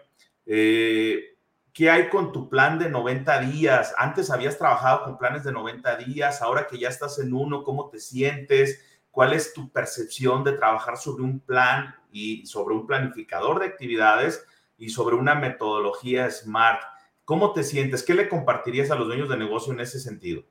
eh, 0.47 1.37
¿qué 1.73 1.91
hay 1.91 2.09
con 2.09 2.33
tu 2.33 2.49
plan 2.49 2.79
de 2.79 2.89
90 2.89 3.39
días? 3.41 3.95
Antes 3.97 4.31
habías 4.31 4.59
trabajado 4.59 5.05
con 5.05 5.19
planes 5.19 5.45
de 5.45 5.53
90 5.53 5.97
días, 5.99 6.43
ahora 6.43 6.67
que 6.67 6.79
ya 6.79 6.89
estás 6.89 7.19
en 7.21 7.33
uno, 7.33 7.63
¿cómo 7.63 7.89
te 7.89 8.01
sientes? 8.01 8.83
¿Cuál 9.13 9.35
es 9.35 9.53
tu 9.53 9.71
percepción 9.71 10.43
de 10.43 10.53
trabajar 10.53 10.97
sobre 10.97 11.23
un 11.23 11.39
plan 11.39 11.95
y 12.11 12.47
sobre 12.47 12.75
un 12.75 12.87
planificador 12.87 13.61
de 13.61 13.67
actividades 13.67 14.45
y 14.83 14.89
sobre 14.89 15.15
una 15.15 15.37
metodología 15.37 16.29
SMART? 16.29 16.83
¿Cómo 17.25 17.53
te 17.53 17.63
sientes? 17.63 18.03
¿Qué 18.03 18.15
le 18.15 18.29
compartirías 18.29 18.91
a 18.91 18.97
los 18.97 19.07
dueños 19.07 19.29
de 19.29 19.37
negocio 19.37 19.73
en 19.73 19.79
ese 19.79 20.01
sentido? 20.01 20.43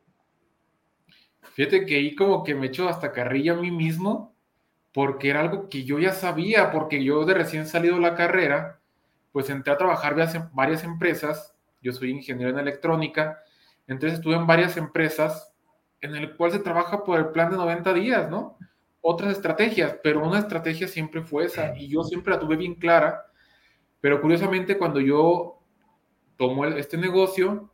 Fíjate 1.51 1.85
que 1.85 1.97
ahí 1.97 2.15
como 2.15 2.41
que 2.41 2.55
me 2.55 2.67
echo 2.67 2.87
hasta 2.87 3.11
carrilla 3.11 3.51
a 3.51 3.57
mí 3.57 3.71
mismo 3.71 4.33
porque 4.93 5.29
era 5.29 5.41
algo 5.41 5.67
que 5.67 5.83
yo 5.83 5.99
ya 5.99 6.13
sabía, 6.13 6.71
porque 6.71 7.03
yo 7.03 7.25
de 7.25 7.33
recién 7.33 7.67
salido 7.67 7.95
de 7.95 8.01
la 8.01 8.15
carrera, 8.15 8.79
pues 9.33 9.49
entré 9.49 9.73
a 9.73 9.77
trabajar 9.77 10.17
en 10.17 10.49
varias 10.53 10.85
empresas, 10.85 11.53
yo 11.81 11.91
soy 11.91 12.11
ingeniero 12.11 12.51
en 12.51 12.59
electrónica, 12.59 13.39
entonces 13.85 14.19
estuve 14.19 14.35
en 14.35 14.47
varias 14.47 14.77
empresas 14.77 15.53
en 15.99 16.15
el 16.15 16.37
cual 16.37 16.53
se 16.53 16.59
trabaja 16.59 17.03
por 17.03 17.19
el 17.19 17.31
plan 17.31 17.51
de 17.51 17.57
90 17.57 17.93
días, 17.93 18.29
¿no? 18.29 18.57
Otras 19.01 19.33
estrategias, 19.33 19.97
pero 20.01 20.25
una 20.25 20.39
estrategia 20.39 20.87
siempre 20.87 21.21
fue 21.21 21.45
esa 21.45 21.75
y 21.77 21.89
yo 21.89 22.03
siempre 22.03 22.33
la 22.33 22.39
tuve 22.39 22.55
bien 22.55 22.75
clara, 22.75 23.25
pero 24.01 24.19
curiosamente 24.19 24.77
cuando 24.77 24.99
yo 24.99 25.59
tomo 26.35 26.65
este 26.65 26.97
negocio, 26.97 27.71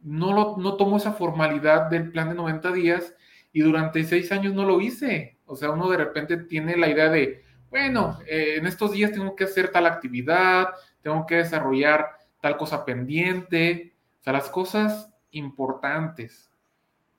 no, 0.00 0.32
lo, 0.32 0.56
no 0.56 0.76
tomo 0.76 0.96
esa 0.96 1.12
formalidad 1.12 1.90
del 1.90 2.10
plan 2.10 2.28
de 2.28 2.36
90 2.36 2.72
días 2.72 3.14
y 3.52 3.60
durante 3.60 4.04
seis 4.04 4.30
años 4.32 4.54
no 4.54 4.64
lo 4.64 4.80
hice. 4.80 5.38
O 5.44 5.56
sea, 5.56 5.70
uno 5.70 5.88
de 5.88 5.96
repente 5.96 6.36
tiene 6.36 6.76
la 6.76 6.88
idea 6.88 7.10
de, 7.10 7.42
bueno, 7.70 8.18
eh, 8.26 8.56
en 8.58 8.66
estos 8.66 8.92
días 8.92 9.12
tengo 9.12 9.34
que 9.34 9.44
hacer 9.44 9.72
tal 9.72 9.86
actividad, 9.86 10.68
tengo 11.02 11.26
que 11.26 11.36
desarrollar 11.36 12.06
tal 12.40 12.56
cosa 12.56 12.84
pendiente, 12.84 13.96
o 14.20 14.22
sea, 14.22 14.32
las 14.32 14.48
cosas 14.50 15.12
importantes. 15.30 16.50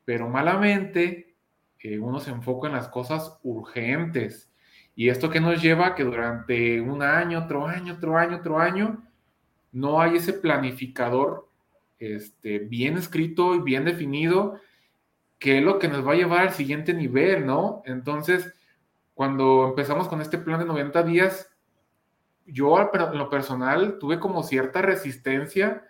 Pero 0.06 0.30
malamente 0.30 1.36
eh, 1.80 2.00
uno 2.00 2.20
se 2.20 2.32
enfoca 2.32 2.68
en 2.68 2.76
las 2.76 2.88
cosas 2.88 3.40
urgentes. 3.44 4.49
Y 5.00 5.08
esto 5.08 5.30
que 5.30 5.40
nos 5.40 5.62
lleva 5.62 5.96
que 5.96 6.04
durante 6.04 6.82
un 6.82 7.02
año, 7.02 7.46
otro 7.46 7.66
año, 7.66 7.94
otro 7.94 8.18
año, 8.18 8.36
otro 8.36 8.60
año, 8.60 9.02
no 9.72 10.02
hay 10.02 10.18
ese 10.18 10.34
planificador 10.34 11.48
este, 12.00 12.60
bien 12.60 12.98
escrito 12.98 13.56
y 13.56 13.62
bien 13.62 13.86
definido 13.86 14.60
que 15.38 15.60
es 15.60 15.64
lo 15.64 15.80
que 15.80 15.88
nos 15.88 16.06
va 16.06 16.12
a 16.12 16.16
llevar 16.18 16.42
al 16.42 16.52
siguiente 16.52 16.94
nivel, 16.94 17.46
¿no? 17.46 17.82
Entonces, 17.86 18.54
cuando 19.14 19.70
empezamos 19.70 20.10
con 20.10 20.20
este 20.20 20.38
plan 20.38 20.60
de 20.60 20.66
90 20.66 21.02
días, 21.04 21.50
yo 22.46 22.78
en 22.78 23.18
lo 23.18 23.30
personal 23.30 24.00
tuve 24.00 24.20
como 24.20 24.44
cierta 24.44 24.82
resistencia 24.82 25.88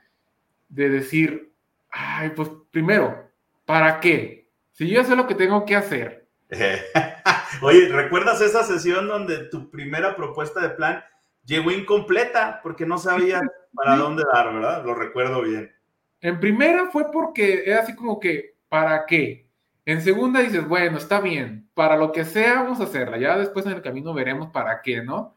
de 0.67 0.88
decir, 0.88 1.52
ay, 1.89 2.30
pues 2.36 2.52
primero, 2.69 3.28
¿para 3.65 4.00
qué? 4.02 4.52
Si 4.74 4.88
yo 4.88 5.02
ya 5.02 5.04
sé 5.04 5.15
lo 5.15 5.26
que 5.26 5.34
tengo 5.34 5.65
que 5.65 5.76
hacer. 5.76 6.28
Oye, 7.62 7.88
¿recuerdas 7.89 8.42
esa 8.42 8.63
sesión 8.63 9.08
donde 9.08 9.46
tu 9.46 9.70
primera 9.70 10.15
propuesta 10.15 10.62
de 10.62 10.70
plan 10.70 11.04
llegó 11.46 11.72
incompleta 11.72 12.60
porque 12.62 12.86
no 12.86 12.98
sabía 12.98 13.42
para 13.74 13.96
dónde 13.96 14.24
dar, 14.32 14.54
¿verdad? 14.54 14.86
Lo 14.86 14.94
recuerdo 14.94 15.42
bien. 15.42 15.74
En 16.22 16.39
primera 16.39 16.89
fue 16.92 17.12
porque 17.12 17.63
era 17.65 17.82
así 17.82 17.96
como 17.96 18.20
que, 18.20 18.58
¿para 18.68 19.06
qué? 19.06 19.50
En 19.86 20.02
segunda 20.02 20.42
dices, 20.42 20.68
bueno, 20.68 20.98
está 20.98 21.20
bien, 21.20 21.70
para 21.74 21.96
lo 21.96 22.12
que 22.12 22.26
sea 22.26 22.62
vamos 22.62 22.80
a 22.80 22.84
hacerla, 22.84 23.18
ya 23.18 23.38
después 23.38 23.65
en 23.65 23.72
el 23.72 23.82
camino 23.82 24.13
veremos 24.13 24.50
para 24.52 24.82
qué, 24.82 25.02
¿no? 25.02 25.36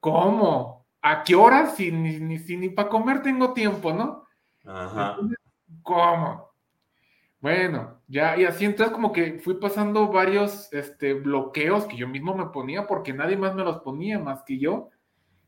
¿Cómo? 0.00 0.86
¿A 1.00 1.22
qué 1.22 1.34
hora? 1.34 1.70
Si 1.70 1.92
ni, 1.92 2.18
ni, 2.18 2.68
para 2.70 2.88
comer 2.88 3.22
tengo 3.22 3.52
tiempo, 3.52 3.92
¿no? 3.92 4.26
Ajá. 4.66 5.16
¿Cómo? 5.82 6.49
Bueno, 7.40 8.00
ya, 8.06 8.36
y 8.38 8.44
así 8.44 8.66
entonces 8.66 8.92
como 8.92 9.12
que 9.12 9.38
fui 9.38 9.54
pasando 9.54 10.08
varios 10.08 10.70
este, 10.72 11.14
bloqueos 11.14 11.86
que 11.86 11.96
yo 11.96 12.06
mismo 12.06 12.34
me 12.34 12.46
ponía 12.46 12.86
porque 12.86 13.14
nadie 13.14 13.36
más 13.36 13.54
me 13.54 13.64
los 13.64 13.80
ponía 13.80 14.18
más 14.18 14.42
que 14.42 14.58
yo. 14.58 14.90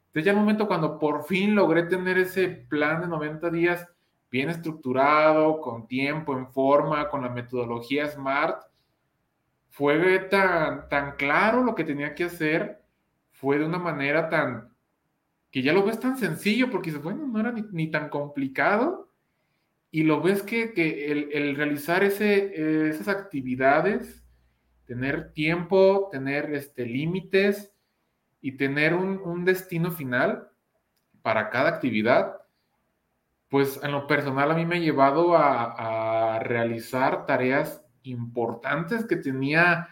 Entonces 0.06 0.24
ya 0.24 0.32
el 0.32 0.38
momento 0.38 0.66
cuando 0.66 0.98
por 0.98 1.24
fin 1.24 1.54
logré 1.54 1.84
tener 1.84 2.18
ese 2.18 2.48
plan 2.48 3.02
de 3.02 3.08
90 3.08 3.50
días, 3.50 3.88
bien 4.30 4.48
estructurado, 4.48 5.60
con 5.60 5.86
tiempo, 5.86 6.36
en 6.36 6.50
forma, 6.50 7.08
con 7.08 7.22
la 7.22 7.28
metodología 7.28 8.06
SMART, 8.06 8.62
fue 9.68 10.18
tan, 10.30 10.88
tan 10.88 11.16
claro 11.16 11.62
lo 11.62 11.74
que 11.74 11.84
tenía 11.84 12.14
que 12.14 12.24
hacer, 12.24 12.82
fue 13.32 13.58
de 13.58 13.64
una 13.64 13.78
manera 13.78 14.28
tan, 14.28 14.68
que 15.50 15.62
ya 15.62 15.72
lo 15.72 15.82
ves 15.84 15.98
tan 15.98 16.16
sencillo, 16.16 16.70
porque 16.70 16.90
dices, 16.90 17.02
bueno, 17.02 17.26
no 17.26 17.40
era 17.40 17.52
ni, 17.52 17.90
tan 17.90 18.08
complicado, 18.08 19.11
y 19.94 20.04
lo 20.04 20.22
ves 20.22 20.42
que, 20.42 20.72
el, 21.32 21.54
realizar 21.54 22.02
ese, 22.02 22.88
esas 22.88 23.08
actividades, 23.08 24.24
tener 24.86 25.34
tiempo, 25.34 26.08
tener 26.10 26.54
este, 26.54 26.86
límites 26.86 27.74
y 28.40 28.52
tener 28.52 28.94
un, 28.94 29.18
un 29.18 29.44
destino 29.44 29.90
final 29.90 30.48
para 31.20 31.50
cada 31.50 31.68
actividad, 31.68 32.38
pues 33.50 33.78
en 33.82 33.92
lo 33.92 34.06
personal 34.06 34.50
a 34.50 34.54
mí 34.54 34.64
me 34.64 34.76
ha 34.76 34.80
llevado 34.80 35.36
a, 35.36 36.38
realizar 36.38 37.26
tareas 37.26 37.84
importantes 38.02 39.04
que 39.04 39.16
tenía 39.16 39.88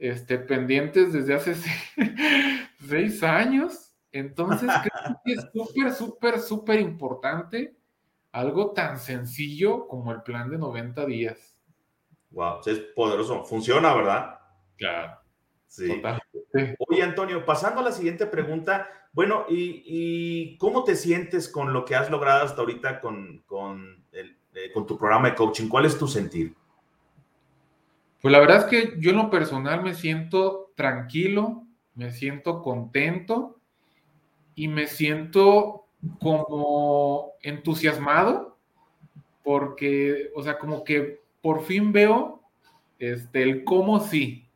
este, 0.00 0.38
pendientes 0.38 1.12
desde 1.12 1.34
hace 1.34 1.54
seis 2.88 3.22
años. 3.22 3.94
Entonces 4.10 4.68
creo 4.82 5.20
que 5.24 5.32
es 5.32 5.48
súper, 5.52 5.92
súper, 5.92 6.38
súper 6.40 6.80
importante 6.80 7.77
algo 8.38 8.70
tan 8.70 9.00
sencillo 9.00 9.88
como 9.88 10.12
el 10.12 10.22
plan 10.22 10.48
de 10.48 10.58
90 10.58 11.06
días. 11.06 11.56
Wow, 12.30 12.60
es 12.66 12.78
poderoso. 12.94 13.44
Funciona, 13.44 13.94
¿verdad? 13.94 14.38
Claro. 14.76 15.18
Sí. 15.66 16.00
Oye, 16.88 17.02
Antonio, 17.02 17.44
pasando 17.44 17.80
a 17.80 17.84
la 17.84 17.92
siguiente 17.92 18.26
pregunta, 18.26 18.88
bueno, 19.12 19.44
¿y, 19.48 20.56
cómo 20.58 20.84
te 20.84 20.94
sientes 20.94 21.48
con 21.48 21.72
lo 21.72 21.84
que 21.84 21.96
has 21.96 22.10
logrado 22.10 22.44
hasta 22.44 22.60
ahorita 22.60 23.00
con, 23.00 23.44
eh, 24.12 24.72
con, 24.72 24.86
tu 24.86 24.96
programa 24.96 25.30
de 25.30 25.34
coaching? 25.34 25.68
¿Cuál 25.68 25.86
es 25.86 25.98
tu 25.98 26.06
sentir? 26.06 26.54
Pues 28.22 28.30
la 28.30 28.38
verdad 28.38 28.58
es 28.58 28.64
que 28.64 28.94
yo 28.98 29.10
en 29.10 29.16
lo 29.16 29.30
personal 29.30 29.82
me 29.82 29.94
siento 29.94 30.72
tranquilo, 30.76 31.64
me 31.94 32.12
siento 32.12 32.62
contento 32.62 33.58
y 34.54 34.68
me 34.68 34.86
siento 34.86 35.87
como 36.20 37.32
entusiasmado 37.42 38.56
porque, 39.42 40.30
o 40.34 40.42
sea, 40.42 40.58
como 40.58 40.84
que 40.84 41.22
por 41.40 41.62
fin 41.64 41.92
veo 41.92 42.42
este, 42.98 43.42
el 43.42 43.64
cómo 43.64 44.00
sí. 44.00 44.46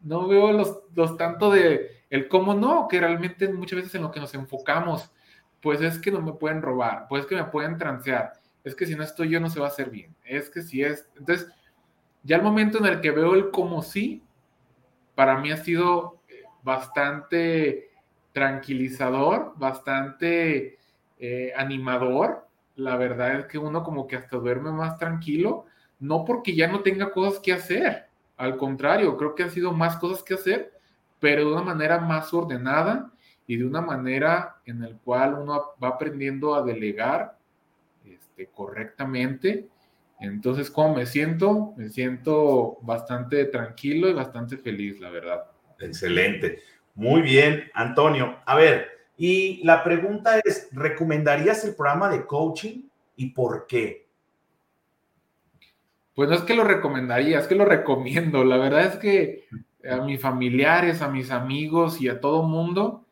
No 0.00 0.28
veo 0.28 0.52
los, 0.52 0.78
los 0.94 1.16
tanto 1.16 1.50
de 1.50 2.02
el 2.10 2.28
cómo 2.28 2.54
no, 2.54 2.88
que 2.88 3.00
realmente 3.00 3.52
muchas 3.52 3.78
veces 3.78 3.94
en 3.96 4.02
lo 4.02 4.10
que 4.10 4.20
nos 4.20 4.34
enfocamos, 4.34 5.10
pues 5.60 5.80
es 5.80 5.98
que 5.98 6.10
no 6.10 6.20
me 6.20 6.32
pueden 6.32 6.62
robar, 6.62 7.06
pues 7.08 7.22
es 7.22 7.28
que 7.28 7.34
me 7.34 7.44
pueden 7.44 7.76
transear, 7.76 8.32
es 8.62 8.74
que 8.74 8.86
si 8.86 8.94
no 8.94 9.02
estoy 9.02 9.30
yo 9.30 9.40
no 9.40 9.50
se 9.50 9.58
va 9.58 9.66
a 9.66 9.70
hacer 9.70 9.90
bien, 9.90 10.14
es 10.24 10.48
que 10.48 10.62
si 10.62 10.82
es, 10.82 11.08
entonces, 11.18 11.48
ya 12.22 12.36
el 12.36 12.42
momento 12.42 12.78
en 12.78 12.86
el 12.86 13.00
que 13.00 13.10
veo 13.10 13.34
el 13.34 13.50
cómo 13.50 13.82
sí, 13.82 14.22
para 15.14 15.38
mí 15.38 15.50
ha 15.50 15.56
sido 15.56 16.20
bastante 16.62 17.85
tranquilizador, 18.36 19.54
bastante 19.56 20.76
eh, 21.18 21.54
animador. 21.56 22.46
La 22.74 22.98
verdad 22.98 23.40
es 23.40 23.46
que 23.46 23.56
uno 23.56 23.82
como 23.82 24.06
que 24.06 24.16
hasta 24.16 24.36
duerme 24.36 24.72
más 24.72 24.98
tranquilo, 24.98 25.64
no 26.00 26.26
porque 26.26 26.54
ya 26.54 26.68
no 26.68 26.80
tenga 26.80 27.12
cosas 27.12 27.40
que 27.40 27.54
hacer, 27.54 28.04
al 28.36 28.58
contrario, 28.58 29.16
creo 29.16 29.34
que 29.34 29.44
han 29.44 29.50
sido 29.50 29.72
más 29.72 29.96
cosas 29.96 30.22
que 30.22 30.34
hacer, 30.34 30.70
pero 31.18 31.46
de 31.46 31.52
una 31.52 31.62
manera 31.62 31.98
más 31.98 32.34
ordenada 32.34 33.10
y 33.46 33.56
de 33.56 33.64
una 33.64 33.80
manera 33.80 34.56
en 34.66 34.82
la 34.82 34.90
cual 34.98 35.38
uno 35.40 35.70
va 35.82 35.88
aprendiendo 35.88 36.54
a 36.54 36.62
delegar 36.62 37.38
este, 38.04 38.48
correctamente. 38.48 39.66
Entonces, 40.20 40.70
¿cómo 40.70 40.94
me 40.94 41.06
siento? 41.06 41.72
Me 41.78 41.88
siento 41.88 42.76
bastante 42.82 43.46
tranquilo 43.46 44.10
y 44.10 44.12
bastante 44.12 44.58
feliz, 44.58 45.00
la 45.00 45.08
verdad. 45.08 45.44
Excelente. 45.78 46.60
Muy 46.96 47.20
bien, 47.20 47.70
Antonio. 47.74 48.38
A 48.46 48.56
ver, 48.56 48.88
y 49.18 49.62
la 49.64 49.84
pregunta 49.84 50.40
es, 50.42 50.68
¿recomendarías 50.72 51.62
el 51.64 51.76
programa 51.76 52.08
de 52.08 52.24
coaching 52.24 52.88
y 53.16 53.30
por 53.30 53.66
qué? 53.66 54.06
Pues 56.14 56.30
no 56.30 56.34
es 56.34 56.42
que 56.42 56.54
lo 56.54 56.64
recomendaría, 56.64 57.38
es 57.38 57.46
que 57.46 57.54
lo 57.54 57.66
recomiendo. 57.66 58.44
La 58.44 58.56
verdad 58.56 58.86
es 58.86 58.96
que 58.96 59.44
a 59.88 59.96
mis 59.96 60.20
familiares, 60.20 61.02
a 61.02 61.08
mis 61.08 61.30
amigos 61.30 62.00
y 62.00 62.08
a 62.08 62.18
todo 62.18 62.42
mundo, 62.44 63.04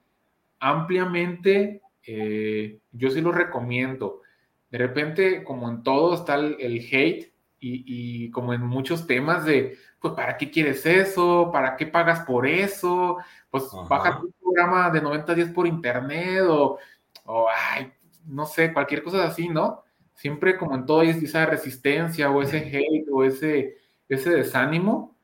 ampliamente, 0.58 1.82
eh, 2.06 2.78
yo 2.90 3.10
sí 3.10 3.20
lo 3.20 3.32
recomiendo. 3.32 4.22
De 4.70 4.78
repente, 4.78 5.44
como 5.44 5.68
en 5.68 5.82
todo, 5.82 6.14
está 6.14 6.36
el, 6.36 6.88
hate 6.90 7.34
y, 7.60 8.30
como 8.30 8.54
en 8.54 8.62
muchos 8.62 9.06
temas 9.06 9.44
de, 9.44 9.76
pues, 10.10 10.14
¿para 10.14 10.36
qué 10.36 10.50
quieres 10.50 10.84
eso? 10.84 11.50
¿Para 11.50 11.76
qué 11.76 11.86
pagas 11.86 12.20
por 12.26 12.46
eso? 12.46 13.16
Pues 13.50 13.64
baja 13.88 14.20
tu 14.20 14.30
programa 14.32 14.90
de 14.90 15.00
90 15.00 15.34
días 15.34 15.48
por 15.48 15.66
internet 15.66 16.42
o, 16.42 16.78
o, 17.24 17.46
ay, 17.72 17.90
no 18.26 18.44
sé, 18.44 18.70
cualquier 18.70 19.02
cosa 19.02 19.24
así, 19.26 19.48
¿no? 19.48 19.82
Siempre 20.12 20.58
como 20.58 20.74
en 20.74 20.84
todo 20.84 21.00
hay 21.00 21.08
esa 21.08 21.46
resistencia 21.46 22.30
o 22.30 22.42
ese 22.42 22.58
hate 22.58 23.08
o 23.10 23.24
ese, 23.24 23.78
ese 24.08 24.30
desánimo 24.30 25.16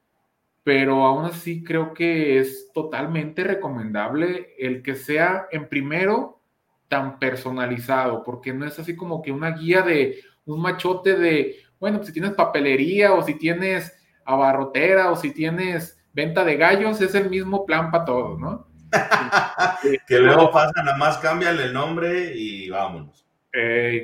pero 0.62 1.04
aún 1.04 1.24
así 1.24 1.62
creo 1.62 1.92
que 1.92 2.38
es 2.38 2.70
totalmente 2.72 3.44
recomendable 3.44 4.54
el 4.58 4.82
que 4.82 4.94
sea 4.94 5.46
en 5.50 5.68
primero 5.68 6.40
tan 6.88 7.18
personalizado, 7.18 8.22
porque 8.24 8.52
no 8.52 8.66
es 8.66 8.78
así 8.78 8.96
como 8.96 9.22
que 9.22 9.32
una 9.32 9.50
guía 9.52 9.82
de 9.82 10.20
un 10.44 10.60
machote 10.60 11.16
de, 11.16 11.56
bueno, 11.78 11.98
pues 11.98 12.08
si 12.08 12.12
tienes 12.12 12.32
papelería 12.32 13.14
o 13.14 13.22
si 13.22 13.34
tienes 13.34 13.99
abarrotera 14.32 15.10
o 15.10 15.16
si 15.16 15.32
tienes 15.32 15.98
venta 16.12 16.44
de 16.44 16.56
gallos, 16.56 17.00
es 17.00 17.14
el 17.14 17.30
mismo 17.30 17.64
plan 17.64 17.90
para 17.90 18.04
todos, 18.04 18.38
¿no? 18.38 18.66
que 20.06 20.18
luego 20.18 20.50
pasa, 20.50 20.82
nada 20.82 20.96
más 20.96 21.18
cámbiale 21.18 21.64
el 21.64 21.72
nombre 21.72 22.32
y 22.34 22.68
vámonos. 22.70 23.26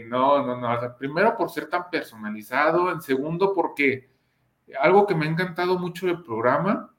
no, 0.06 0.46
no, 0.46 0.56
no. 0.56 0.96
primero 0.98 1.36
por 1.36 1.50
ser 1.50 1.68
tan 1.68 1.90
personalizado, 1.90 2.90
en 2.92 3.00
segundo 3.00 3.52
porque 3.54 4.10
algo 4.80 5.06
que 5.06 5.14
me 5.14 5.26
ha 5.26 5.30
encantado 5.30 5.78
mucho 5.78 6.06
del 6.06 6.22
programa 6.22 6.92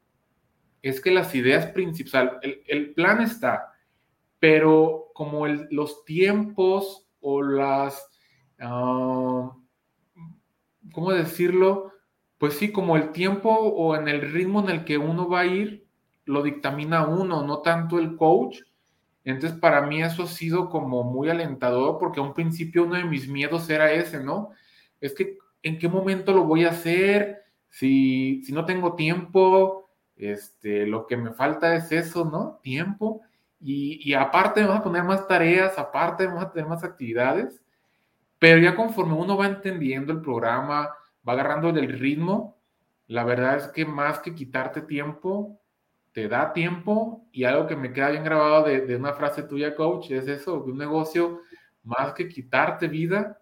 es 0.82 1.02
que 1.02 1.12
las 1.12 1.34
ideas 1.36 1.68
principales, 1.68 2.34
el, 2.68 2.94
plan 2.94 3.22
está, 3.22 3.74
pero 4.40 5.08
como 5.14 5.48
los 5.48 6.06
tiempos 6.06 7.10
o 7.20 7.42
las, 7.42 8.08
ah, 8.60 9.52
¿cómo 10.94 11.12
decirlo? 11.12 11.92
Pues 12.38 12.56
sí, 12.58 12.72
como 12.72 12.98
el 12.98 13.12
tiempo 13.12 13.50
o 13.50 13.96
en 13.96 14.08
el 14.08 14.22
ritmo 14.32 14.62
en 14.62 14.70
el 14.70 14.86
que 14.86 14.98
uno 14.98 15.28
va 15.28 15.42
a 15.42 15.46
ir, 15.46 15.86
lo 16.26 16.44
dictamina 16.44 17.08
uno, 17.08 17.44
no 17.44 17.60
tanto 17.60 17.98
el 17.98 18.16
coach. 18.16 18.60
Entonces, 19.24 19.60
para 19.60 19.82
mí 19.82 20.04
eso 20.04 20.24
ha 20.24 20.28
sido 20.28 20.70
como 20.70 21.04
muy 21.04 21.30
alentador 21.30 21.98
porque 22.00 22.20
a 22.20 22.24
un 22.24 22.34
principio 22.34 22.84
uno 22.84 22.96
de 22.96 23.06
mis 23.06 23.28
miedos 23.28 23.70
era 23.70 23.92
ese, 23.92 24.24
¿no? 24.24 24.52
Es 25.02 25.14
que, 25.14 25.38
¿en 25.64 25.80
qué 25.80 25.90
momento 25.90 26.34
lo 26.34 26.44
voy 26.44 26.66
a 26.66 26.70
hacer? 26.70 27.44
Si, 27.70 28.44
no 28.50 28.66
tengo 28.66 28.96
tiempo, 28.96 29.90
este, 30.16 30.86
lo 30.86 31.08
que 31.08 31.18
me 31.18 31.34
falta 31.34 31.76
es 31.76 31.92
eso, 31.92 32.26
¿no? 32.26 32.60
Tiempo. 32.62 33.22
Y, 33.60 34.14
aparte 34.14 34.62
me 34.62 34.68
vas 34.68 34.80
a 34.80 34.84
poner 34.84 35.04
más 35.04 35.28
tareas, 35.28 35.78
aparte 35.78 36.28
vamos 36.28 36.44
a 36.44 36.52
tener 36.52 36.70
más 36.70 36.84
actividades, 36.84 37.62
pero 38.40 38.60
ya 38.60 38.76
conforme 38.76 39.14
uno 39.14 39.36
va 39.36 39.48
entendiendo 39.48 40.14
el 40.14 40.22
programa, 40.22 40.90
va 41.28 41.34
agarrando 41.34 41.70
el 41.70 42.00
ritmo, 42.00 42.58
la 43.08 43.24
verdad 43.24 43.58
es 43.58 43.68
que 43.70 43.86
más 43.86 44.20
que 44.20 44.36
quitarte 44.36 44.82
tiempo, 44.82 45.62
te 46.12 46.28
da 46.28 46.54
tiempo 46.54 47.28
y 47.32 47.44
algo 47.44 47.68
que 47.68 47.76
me 47.76 47.94
queda 47.94 48.10
bien 48.10 48.24
grabado 48.24 48.66
de, 48.66 48.82
de 48.82 48.96
una 48.96 49.14
frase 49.14 49.44
tuya, 49.44 49.76
coach, 49.76 50.12
es 50.12 50.28
eso, 50.28 50.60
de 50.62 50.72
un 50.72 50.78
negocio, 50.78 51.42
más 51.84 52.14
que 52.14 52.28
quitarte 52.28 52.88
vida, 52.88 53.40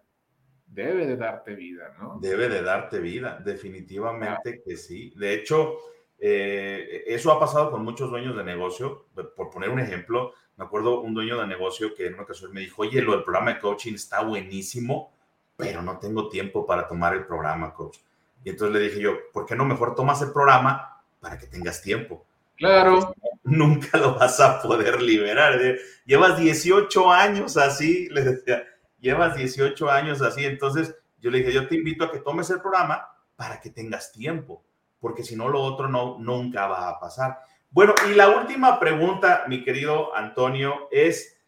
debe 0.66 1.06
de 1.06 1.16
darte 1.16 1.54
vida, 1.54 1.94
¿no? 1.98 2.18
Debe 2.20 2.48
de 2.48 2.62
darte 2.62 3.00
vida, 3.00 3.40
definitivamente 3.44 4.62
que 4.62 4.76
sí. 4.76 5.12
De 5.16 5.34
hecho, 5.34 5.78
eh, 6.18 7.04
eso 7.06 7.32
ha 7.32 7.40
pasado 7.40 7.70
con 7.70 7.82
muchos 7.82 8.10
dueños 8.10 8.36
de 8.36 8.44
negocio. 8.44 9.06
Por 9.36 9.50
poner 9.50 9.70
un 9.70 9.80
ejemplo, 9.80 10.32
me 10.56 10.64
acuerdo 10.64 11.00
un 11.00 11.14
dueño 11.14 11.40
de 11.40 11.46
negocio 11.46 11.94
que 11.94 12.06
en 12.06 12.14
una 12.14 12.24
ocasión 12.24 12.52
me 12.52 12.60
dijo, 12.60 12.82
oye, 12.82 13.00
lo 13.00 13.12
del 13.12 13.24
programa 13.24 13.54
de 13.54 13.60
coaching 13.60 13.94
está 13.94 14.22
buenísimo, 14.22 15.15
pero 15.56 15.82
no 15.82 15.98
tengo 15.98 16.28
tiempo 16.28 16.66
para 16.66 16.86
tomar 16.86 17.14
el 17.14 17.26
programa, 17.26 17.72
coach. 17.72 17.98
Y 18.44 18.50
entonces 18.50 18.74
le 18.74 18.88
dije 18.88 19.00
yo, 19.00 19.12
¿por 19.32 19.46
qué 19.46 19.56
no 19.56 19.64
mejor 19.64 19.94
tomas 19.94 20.22
el 20.22 20.32
programa 20.32 21.02
para 21.20 21.38
que 21.38 21.46
tengas 21.46 21.82
tiempo? 21.82 22.24
Claro. 22.56 23.14
nunca 23.42 23.98
lo 23.98 24.14
vas 24.14 24.40
a 24.40 24.60
poder 24.60 25.00
liberar. 25.00 25.58
Llevas 26.04 26.38
18 26.38 27.12
años 27.12 27.56
así, 27.56 28.08
le 28.10 28.22
decía 28.22 28.62
llevas 29.00 29.36
18 29.36 29.90
años 29.90 30.22
así, 30.22 30.44
entonces 30.44 30.94
yo 31.20 31.30
le 31.30 31.38
dije, 31.38 31.52
yo 31.52 31.68
te 31.68 31.76
invito 31.76 32.04
a 32.04 32.10
que 32.10 32.18
tomes 32.18 32.50
el 32.50 32.60
programa 32.60 33.08
para 33.36 33.60
que 33.60 33.70
tengas 33.70 34.12
tiempo, 34.12 34.64
porque 35.00 35.22
si 35.22 35.36
no, 35.36 35.48
lo 35.48 35.62
otro 35.62 35.88
no, 35.88 36.18
nunca 36.18 36.66
va 36.66 36.88
a 36.88 36.98
pasar. 36.98 37.38
Bueno, 37.70 37.94
y 38.10 38.14
la 38.14 38.30
última 38.30 38.80
pregunta, 38.80 39.44
mi 39.48 39.62
querido 39.62 40.14
Antonio, 40.16 40.88
es, 40.90 41.38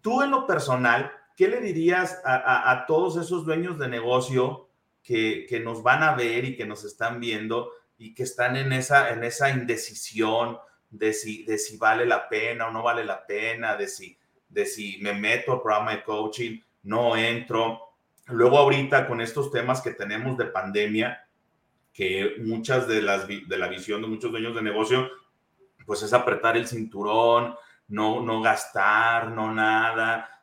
tú 0.00 0.22
en 0.22 0.30
lo 0.30 0.46
personal, 0.46 1.12
¿qué 1.40 1.48
le 1.48 1.62
dirías 1.62 2.20
a, 2.22 2.84
todos 2.86 3.16
esos 3.16 3.46
dueños 3.46 3.78
de 3.78 3.88
negocio 3.88 4.68
que, 5.02 5.46
que, 5.48 5.58
nos 5.58 5.82
van 5.82 6.02
a 6.02 6.14
ver 6.14 6.44
y 6.44 6.54
que 6.54 6.66
nos 6.66 6.84
están 6.84 7.18
viendo 7.18 7.72
y 7.96 8.12
que 8.12 8.24
están 8.24 8.56
en 8.56 8.74
esa, 8.74 9.08
en 9.08 9.24
esa 9.24 9.48
indecisión 9.48 10.58
de 10.90 11.14
si, 11.14 11.44
de 11.44 11.56
si 11.56 11.78
vale 11.78 12.04
la 12.04 12.28
pena 12.28 12.66
o 12.66 12.70
no 12.70 12.82
vale 12.82 13.06
la 13.06 13.24
pena, 13.26 13.74
de 13.74 13.88
si 13.88 14.18
de 14.50 14.66
si 14.66 14.98
me 15.00 15.14
meto 15.14 15.52
al 15.52 15.62
programa 15.62 15.92
de 15.92 16.02
coaching, 16.02 16.60
no 16.82 17.16
entro. 17.16 17.94
Luego 18.26 18.58
ahorita 18.58 19.08
con 19.08 19.22
estos 19.22 19.50
temas 19.50 19.80
que 19.80 19.92
tenemos 19.92 20.36
de 20.36 20.44
pandemia, 20.44 21.26
que 21.90 22.34
muchas 22.40 22.86
de 22.86 23.00
las 23.00 23.26
de 23.26 23.56
la 23.56 23.68
visión 23.68 24.02
de 24.02 24.08
muchos 24.08 24.30
dueños 24.30 24.54
de 24.54 24.60
negocio, 24.60 25.08
pues 25.86 26.02
es 26.02 26.12
apretar 26.12 26.58
el 26.58 26.68
cinturón, 26.68 27.54
no, 27.88 28.20
no 28.20 28.42
gastar, 28.42 29.30
no 29.30 29.54
nada. 29.54 30.39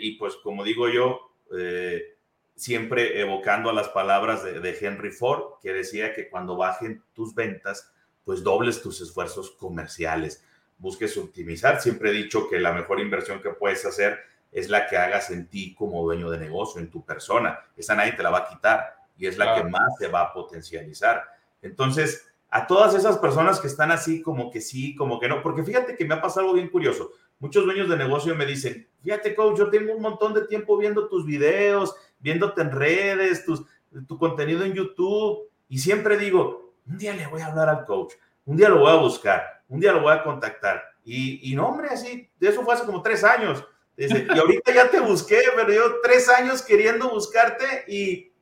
Y 0.00 0.16
pues 0.16 0.36
como 0.36 0.64
digo 0.64 0.88
yo, 0.88 1.30
eh, 1.56 2.16
siempre 2.54 3.20
evocando 3.20 3.70
a 3.70 3.74
las 3.74 3.88
palabras 3.88 4.44
de, 4.44 4.60
de 4.60 4.78
Henry 4.80 5.10
Ford, 5.10 5.60
que 5.62 5.72
decía 5.72 6.14
que 6.14 6.28
cuando 6.28 6.56
bajen 6.56 7.02
tus 7.12 7.34
ventas, 7.34 7.92
pues 8.24 8.42
dobles 8.42 8.80
tus 8.80 9.00
esfuerzos 9.00 9.50
comerciales 9.50 10.42
busques 10.78 11.16
optimizar. 11.16 11.80
Siempre 11.80 12.10
he 12.10 12.12
dicho 12.12 12.48
que 12.48 12.58
la 12.58 12.72
mejor 12.72 13.00
inversión 13.00 13.40
que 13.40 13.50
puedes 13.50 13.84
hacer 13.84 14.18
es 14.52 14.68
la 14.68 14.86
que 14.86 14.96
hagas 14.96 15.30
en 15.30 15.48
ti 15.48 15.74
como 15.74 16.02
dueño 16.02 16.30
de 16.30 16.38
negocio, 16.38 16.80
en 16.80 16.90
tu 16.90 17.04
persona. 17.04 17.58
Esa 17.76 17.94
nadie 17.94 18.12
te 18.12 18.22
la 18.22 18.30
va 18.30 18.38
a 18.38 18.48
quitar 18.48 18.96
y 19.16 19.26
es 19.26 19.38
la 19.38 19.54
que 19.54 19.64
más 19.64 19.96
te 19.98 20.08
va 20.08 20.22
a 20.22 20.32
potencializar. 20.32 21.24
Entonces, 21.62 22.28
a 22.50 22.66
todas 22.66 22.94
esas 22.94 23.18
personas 23.18 23.58
que 23.60 23.66
están 23.66 23.90
así 23.90 24.22
como 24.22 24.50
que 24.50 24.60
sí, 24.60 24.94
como 24.94 25.18
que 25.18 25.28
no, 25.28 25.42
porque 25.42 25.64
fíjate 25.64 25.96
que 25.96 26.04
me 26.04 26.14
ha 26.14 26.20
pasado 26.20 26.42
algo 26.42 26.54
bien 26.54 26.68
curioso. 26.68 27.12
Muchos 27.44 27.66
dueños 27.66 27.90
de 27.90 27.98
negocio 27.98 28.34
me 28.34 28.46
dicen, 28.46 28.88
fíjate 29.02 29.34
coach, 29.34 29.58
yo 29.58 29.68
tengo 29.68 29.92
un 29.92 30.00
montón 30.00 30.32
de 30.32 30.46
tiempo 30.46 30.78
viendo 30.78 31.08
tus 31.08 31.26
videos, 31.26 31.94
viéndote 32.18 32.62
en 32.62 32.70
redes, 32.70 33.44
tu 33.44 34.18
contenido 34.18 34.64
en 34.64 34.72
YouTube, 34.72 35.50
y 35.68 35.78
siempre 35.78 36.16
digo, 36.16 36.72
un 36.86 36.96
día 36.96 37.12
le 37.12 37.26
voy 37.26 37.42
a 37.42 37.48
hablar 37.48 37.68
al 37.68 37.84
coach, 37.84 38.14
un 38.46 38.56
día 38.56 38.70
lo 38.70 38.78
voy 38.78 38.90
a 38.90 38.94
buscar, 38.94 39.62
un 39.68 39.78
día 39.78 39.92
lo 39.92 40.00
voy 40.00 40.14
a 40.14 40.22
contactar. 40.22 40.84
Y, 41.04 41.52
y 41.52 41.54
no, 41.54 41.68
hombre, 41.68 41.88
así, 41.90 42.30
eso 42.40 42.62
fue 42.62 42.72
hace 42.72 42.86
como 42.86 43.02
tres 43.02 43.22
años. 43.22 43.62
Dice, 43.94 44.26
y 44.34 44.38
ahorita 44.38 44.72
ya 44.72 44.90
te 44.90 45.00
busqué, 45.00 45.42
pero 45.54 45.70
yo 45.70 46.00
tres 46.02 46.30
años 46.30 46.62
queriendo 46.62 47.10
buscarte 47.10 47.84
y 47.88 48.32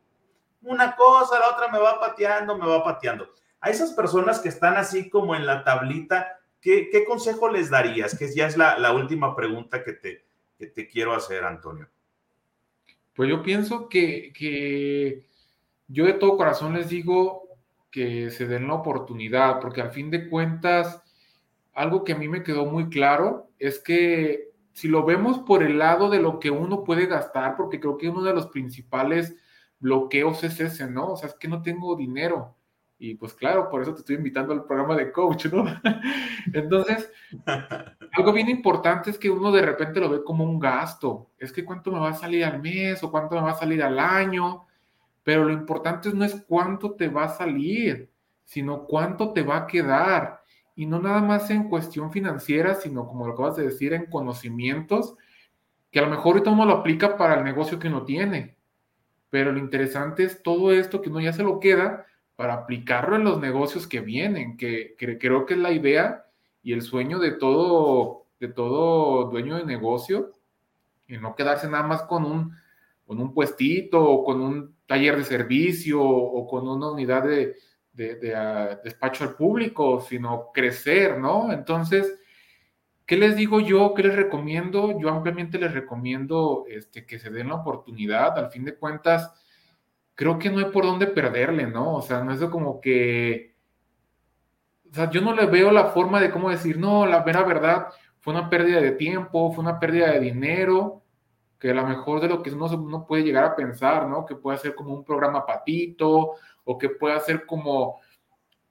una 0.61 0.95
cosa, 0.95 1.41
la 1.41 1.49
otra 1.49 1.67
me 1.73 1.81
va 1.81 1.99
pateando, 1.99 2.57
me 2.57 2.69
va 2.69 2.85
pateando. 2.85 3.29
A 3.61 3.69
esas 3.69 3.95
personas 3.95 4.38
que 4.38 4.49
están 4.49 4.77
así 4.77 5.11
como 5.11 5.35
en 5.35 5.45
la 5.45 5.65
tablita, 5.65 6.38
¿qué, 6.62 7.05
consejo 7.07 7.51
les 7.51 7.68
darías? 7.68 8.16
Que 8.16 8.33
ya 8.33 8.46
es 8.46 8.57
la, 8.57 8.92
última 8.92 9.37
pregunta 9.37 9.85
que 9.85 9.92
te, 9.92 10.25
que 10.57 10.68
te 10.68 10.88
quiero 10.88 11.12
hacer, 11.12 11.44
Antonio. 11.44 11.88
Pues 13.14 13.29
yo 13.29 13.42
pienso 13.42 13.88
que, 13.88 14.33
que 14.33 15.27
yo 15.88 16.07
de 16.07 16.14
todo 16.14 16.38
corazón 16.38 16.75
les 16.75 16.88
digo 16.88 17.48
que 17.90 18.31
se 18.31 18.46
den 18.46 18.68
la 18.68 18.75
oportunidad, 18.75 19.61
porque 19.61 19.83
al 19.83 19.90
fin 19.90 20.11
de 20.11 20.31
cuentas, 20.31 21.03
algo 21.75 22.05
que 22.05 22.12
a 22.12 22.16
mí 22.16 22.29
me 22.29 22.42
quedó 22.42 22.64
muy 22.64 22.88
claro 22.88 23.51
es 23.59 23.79
que 23.79 24.53
si 24.72 24.88
lo 24.88 25.05
vemos 25.05 25.40
por 25.40 25.62
el 25.62 25.79
lado 25.79 26.09
de 26.09 26.20
lo 26.20 26.38
que 26.40 26.51
uno 26.51 26.85
puede 26.85 27.07
gastar, 27.07 27.57
porque 27.57 27.81
creo 27.81 27.98
que 27.98 28.09
uno 28.09 28.22
de 28.22 28.33
los 28.33 28.46
principales 28.46 29.37
bloqueos 29.79 30.42
es 30.44 30.59
ese, 30.61 30.88
¿no? 30.90 31.12
O 31.12 31.16
sea, 31.16 31.29
es 31.29 31.35
que 31.35 31.48
no 31.48 31.61
tengo 31.61 31.96
dinero. 31.96 32.57
Y 33.05 33.17
pues 33.17 33.35
claro, 33.35 33.69
por 33.69 33.83
eso 33.83 33.93
te 33.95 33.99
estoy 33.99 34.15
invitando 34.15 34.53
al 34.53 34.62
programa 34.62 34.95
de 34.95 35.11
coach, 35.11 35.47
¿no? 35.47 35.65
Entonces, 36.53 37.11
algo 38.12 38.33
bien 38.33 38.49
importante 38.49 39.11
es 39.11 39.19
que 39.19 39.29
uno 39.29 39.51
de 39.51 39.61
repente 39.61 39.99
lo 39.99 40.09
ve 40.09 40.23
como 40.23 40.45
un 40.45 40.61
gasto. 40.61 41.33
Es 41.37 41.53
que 41.53 41.65
cuánto 41.65 41.91
me 41.91 41.99
va 41.99 42.11
a 42.11 42.15
salir 42.15 42.45
al 42.45 42.62
mes 42.62 43.03
o 43.03 43.11
cuánto 43.11 43.35
me 43.35 43.41
va 43.41 43.51
a 43.51 43.59
salir 43.59 43.83
al 43.83 43.99
año. 43.99 44.67
Pero 45.25 45.47
lo 45.47 45.53
importante 45.53 46.15
no 46.15 46.25
es 46.25 46.45
cuánto 46.47 46.93
te 46.93 47.09
va 47.09 47.25
a 47.25 47.29
salir, 47.31 48.09
sino 48.45 48.85
cuánto 48.85 49.33
te 49.33 49.43
va 49.43 49.57
a 49.57 49.67
quedar. 49.67 50.41
Y 50.77 50.87
no 50.87 51.01
nada 51.01 51.23
más 51.23 51.51
en 51.51 51.69
cuestión 51.69 52.12
financiera, 52.12 52.77
sino 52.77 53.09
como 53.09 53.27
lo 53.27 53.33
acabas 53.33 53.57
de 53.57 53.65
decir, 53.65 53.95
en 53.95 54.07
conocimientos, 54.07 55.17
que 55.91 55.99
a 55.99 56.03
lo 56.03 56.09
mejor 56.09 56.35
ahorita 56.35 56.51
uno 56.53 56.67
lo 56.67 56.75
aplica 56.75 57.17
para 57.17 57.35
el 57.35 57.43
negocio 57.43 57.81
que 57.81 57.88
uno 57.88 58.05
tiene. 58.05 58.57
Pero 59.29 59.51
lo 59.51 59.59
interesante 59.59 60.23
es 60.23 60.41
todo 60.41 60.71
esto 60.71 61.03
que 61.03 61.09
uno 61.09 61.21
ya 61.21 61.33
se 61.33 61.43
lo 61.43 61.59
queda 61.59 62.07
para 62.37 62.55
aplicarlo 62.55 63.16
en 63.16 63.25
los 63.25 63.40
negocios 63.40 63.87
que 63.87 64.01
vienen, 64.01 64.57
que, 64.57 64.97
creo 64.99 65.47
que 65.47 65.55
es 65.55 65.61
la 65.61 65.73
idea 65.73 66.27
y 66.62 66.73
el 66.73 66.83
sueño 66.83 67.18
de 67.18 67.33
todo, 67.33 68.27
de 68.40 68.49
todo 68.49 69.31
dueño 69.31 69.57
de 69.57 69.64
negocio, 69.64 70.33
y 71.07 71.18
no 71.18 71.35
quedarse 71.35 71.68
nada 71.68 71.87
más 71.87 72.03
con 72.03 72.25
un, 72.25 72.55
con 73.07 73.21
un 73.21 73.35
puestito 73.35 74.03
o 74.03 74.25
con 74.25 74.40
un 74.40 74.77
taller 74.87 75.16
de 75.16 75.25
servicio 75.25 76.03
o 76.03 76.47
con 76.47 76.66
una 76.68 76.90
unidad 76.90 77.25
de, 77.25 77.55
de, 77.92 78.35
ah, 78.35 78.81
despacho 78.83 79.25
al 79.25 79.35
público, 79.35 80.01
sino 80.01 80.51
crecer, 80.53 81.18
¿no? 81.18 81.53
Entonces, 81.53 82.18
¿qué 83.07 83.16
les 83.16 83.37
digo 83.37 83.61
yo? 83.61 83.95
¿Qué 83.95 84.03
les 84.03 84.16
recomiendo? 84.16 84.99
Yo 84.99 85.11
ampliamente 85.11 85.59
les 85.59 85.73
recomiendo 85.73 86.64
este, 86.68 87.05
que 87.05 87.18
se 87.18 87.31
den 87.31 87.49
la 87.49 87.57
oportunidad. 87.57 88.38
Al 88.38 88.51
fin 88.51 88.64
de 88.64 88.77
cuentas, 88.77 89.33
creo 90.23 90.39
que 90.39 90.51
no 90.51 90.61
hay 90.61 90.67
por 90.67 90.85
dónde 90.85 91.09
perderle, 91.09 91.67
¿no? 91.67 91.97
O 91.97 92.01
sea, 92.03 92.23
no 92.23 92.33
es 92.33 92.41
como 92.45 92.81
que, 92.81 93.57
o 94.89 94.95
sea, 94.95 95.11
yo 95.11 95.21
no 95.21 95.35
le 95.35 95.47
veo 95.47 95.73
la 95.73 95.87
forma 95.87 96.21
de 96.21 96.31
cómo 96.31 96.49
decir, 96.49 96.79
no, 96.79 97.07
la 97.07 97.25
vera 97.25 97.43
verdad 97.43 97.89
fue 98.21 98.33
una 98.33 98.49
pérdida 98.49 98.81
de 98.81 98.93
tiempo, 98.93 99.53
fue 99.53 99.65
una 99.65 99.81
pérdida 99.81 100.13
de 100.13 100.21
dinero, 100.21 101.03
que 101.59 101.73
a 101.73 101.75
lo 101.75 101.85
mejor 101.85 102.21
de 102.21 102.29
lo 102.29 102.41
que 102.41 102.53
uno, 102.53 102.67
uno 102.67 103.05
puede 103.05 103.25
llegar 103.25 103.43
a 103.43 103.57
pensar, 103.57 104.07
¿no? 104.07 104.25
Que 104.25 104.37
puede 104.37 104.59
ser 104.59 104.77
como 104.77 104.95
un 104.95 105.05
programa 105.05 105.45
patito, 105.45 106.35
o 106.63 106.79
que 106.79 106.91
pueda 106.91 107.19
ser 107.19 107.45
como, 107.45 107.99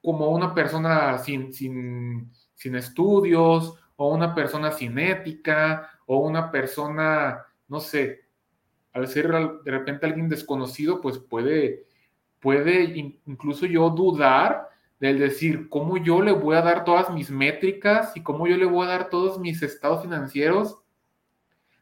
como 0.02 0.30
una 0.30 0.54
persona 0.54 1.18
sin, 1.18 1.52
sin, 1.52 2.32
sin 2.54 2.76
estudios, 2.76 3.74
o 3.96 4.08
una 4.08 4.34
persona 4.34 4.72
sin 4.72 4.98
ética, 4.98 5.90
o 6.06 6.16
una 6.16 6.50
persona, 6.50 7.44
no 7.68 7.78
sé, 7.78 8.21
al 8.92 9.08
ser 9.08 9.30
de 9.64 9.70
repente 9.70 10.06
alguien 10.06 10.28
desconocido, 10.28 11.00
pues 11.00 11.18
puede, 11.18 11.86
puede 12.40 12.84
incluso 13.26 13.66
yo 13.66 13.90
dudar 13.90 14.68
del 15.00 15.18
decir, 15.18 15.68
¿cómo 15.68 15.96
yo 15.96 16.22
le 16.22 16.32
voy 16.32 16.56
a 16.56 16.62
dar 16.62 16.84
todas 16.84 17.10
mis 17.10 17.30
métricas 17.30 18.16
y 18.16 18.22
cómo 18.22 18.46
yo 18.46 18.56
le 18.56 18.66
voy 18.66 18.86
a 18.86 18.90
dar 18.90 19.10
todos 19.10 19.40
mis 19.40 19.62
estados 19.62 20.02
financieros? 20.02 20.78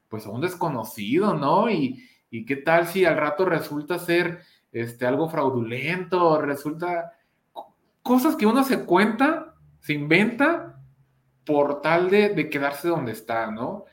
Pues 0.08 0.26
a 0.26 0.30
un 0.30 0.40
desconocido, 0.40 1.34
¿no? 1.34 1.68
Y, 1.68 2.08
y 2.30 2.46
qué 2.46 2.56
tal 2.56 2.86
si 2.86 3.04
al 3.04 3.16
rato 3.16 3.44
resulta 3.44 3.98
ser 3.98 4.40
este, 4.72 5.04
algo 5.06 5.28
fraudulento, 5.28 6.40
resulta 6.40 7.12
cosas 8.02 8.36
que 8.36 8.46
uno 8.46 8.64
se 8.64 8.84
cuenta, 8.84 9.54
se 9.80 9.92
inventa 9.92 10.80
por 11.44 11.82
tal 11.82 12.08
de, 12.08 12.30
de 12.30 12.48
quedarse 12.48 12.88
donde 12.88 13.12
está, 13.12 13.50
¿no? 13.50 13.84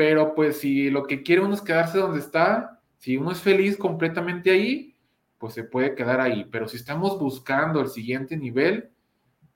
Pero 0.00 0.34
pues 0.34 0.60
si 0.60 0.88
lo 0.88 1.02
que 1.02 1.22
quiere 1.22 1.42
uno 1.42 1.52
es 1.52 1.60
quedarse 1.60 1.98
donde 1.98 2.20
está, 2.20 2.80
si 2.96 3.18
uno 3.18 3.32
es 3.32 3.40
feliz 3.42 3.76
completamente 3.76 4.50
ahí, 4.50 4.96
pues 5.36 5.52
se 5.52 5.62
puede 5.62 5.94
quedar 5.94 6.22
ahí. 6.22 6.46
Pero 6.50 6.66
si 6.68 6.78
estamos 6.78 7.18
buscando 7.18 7.82
el 7.82 7.88
siguiente 7.88 8.34
nivel, 8.34 8.88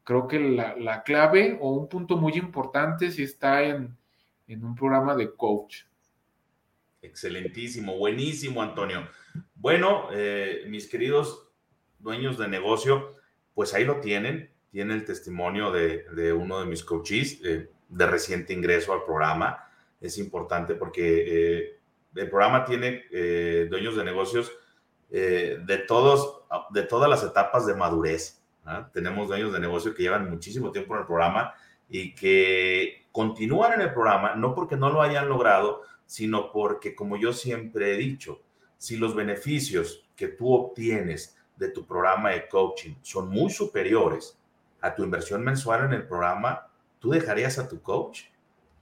creo 0.02 0.28
que 0.28 0.38
la, 0.38 1.02
clave 1.02 1.56
o 1.62 1.70
un 1.70 1.88
punto 1.88 2.18
muy 2.18 2.34
importante 2.34 3.10
si 3.10 3.22
está 3.22 3.62
en, 3.62 3.96
un 4.46 4.74
programa 4.74 5.16
de 5.16 5.34
coach. 5.34 5.84
Excelentísimo, 7.00 7.96
buenísimo, 7.96 8.60
Antonio. 8.60 9.08
Bueno, 9.54 10.08
eh, 10.12 10.66
mis 10.68 10.88
queridos 10.88 11.48
dueños 11.98 12.36
de 12.36 12.48
negocio, 12.48 13.16
pues 13.54 13.72
ahí 13.72 13.86
lo 13.86 13.98
tienen. 14.00 14.50
Tiene 14.70 14.92
el 14.92 15.06
testimonio 15.06 15.72
de, 15.72 16.34
uno 16.34 16.60
de 16.60 16.66
mis 16.66 16.84
coaches 16.84 17.40
eh, 17.42 17.70
de 17.88 18.06
reciente 18.06 18.52
ingreso 18.52 18.92
al 18.92 19.04
programa 19.06 19.70
es 20.04 20.18
importante 20.18 20.74
porque 20.74 21.24
eh, 21.26 21.78
el 22.14 22.28
programa 22.28 22.64
tiene 22.64 23.04
eh, 23.10 23.66
dueños 23.70 23.96
de 23.96 24.04
negocios 24.04 24.52
eh, 25.10 25.58
de, 25.64 25.78
todos, 25.78 26.42
de 26.70 26.82
todas 26.82 27.08
las 27.08 27.22
etapas 27.22 27.66
de 27.66 27.74
madurez. 27.74 28.42
¿ah? 28.66 28.90
Tenemos 28.92 29.28
dueños 29.28 29.52
de 29.52 29.60
negocio 29.60 29.94
que 29.94 30.02
llevan 30.02 30.28
muchísimo 30.28 30.70
tiempo 30.70 30.94
en 30.94 31.00
el 31.00 31.06
programa 31.06 31.54
y 31.88 32.14
que 32.14 33.06
continúan 33.12 33.74
en 33.74 33.80
el 33.80 33.92
programa 33.94 34.34
no 34.34 34.54
porque 34.54 34.76
no 34.76 34.90
lo 34.90 35.00
hayan 35.00 35.28
logrado, 35.28 35.82
sino 36.04 36.52
porque, 36.52 36.94
como 36.94 37.16
yo 37.16 37.32
siempre 37.32 37.94
he 37.94 37.96
dicho, 37.96 38.42
si 38.76 38.98
los 38.98 39.14
beneficios 39.14 40.06
que 40.16 40.28
tú 40.28 40.52
obtienes 40.52 41.38
de 41.56 41.70
tu 41.70 41.86
programa 41.86 42.30
de 42.30 42.46
coaching 42.46 42.94
son 43.00 43.30
muy 43.30 43.50
superiores 43.50 44.38
a 44.82 44.94
tu 44.94 45.02
inversión 45.02 45.42
mensual 45.42 45.86
en 45.86 45.94
el 45.94 46.06
programa, 46.06 46.68
¿tú 46.98 47.10
dejarías 47.10 47.58
a 47.58 47.68
tu 47.68 47.80
coach? 47.80 48.24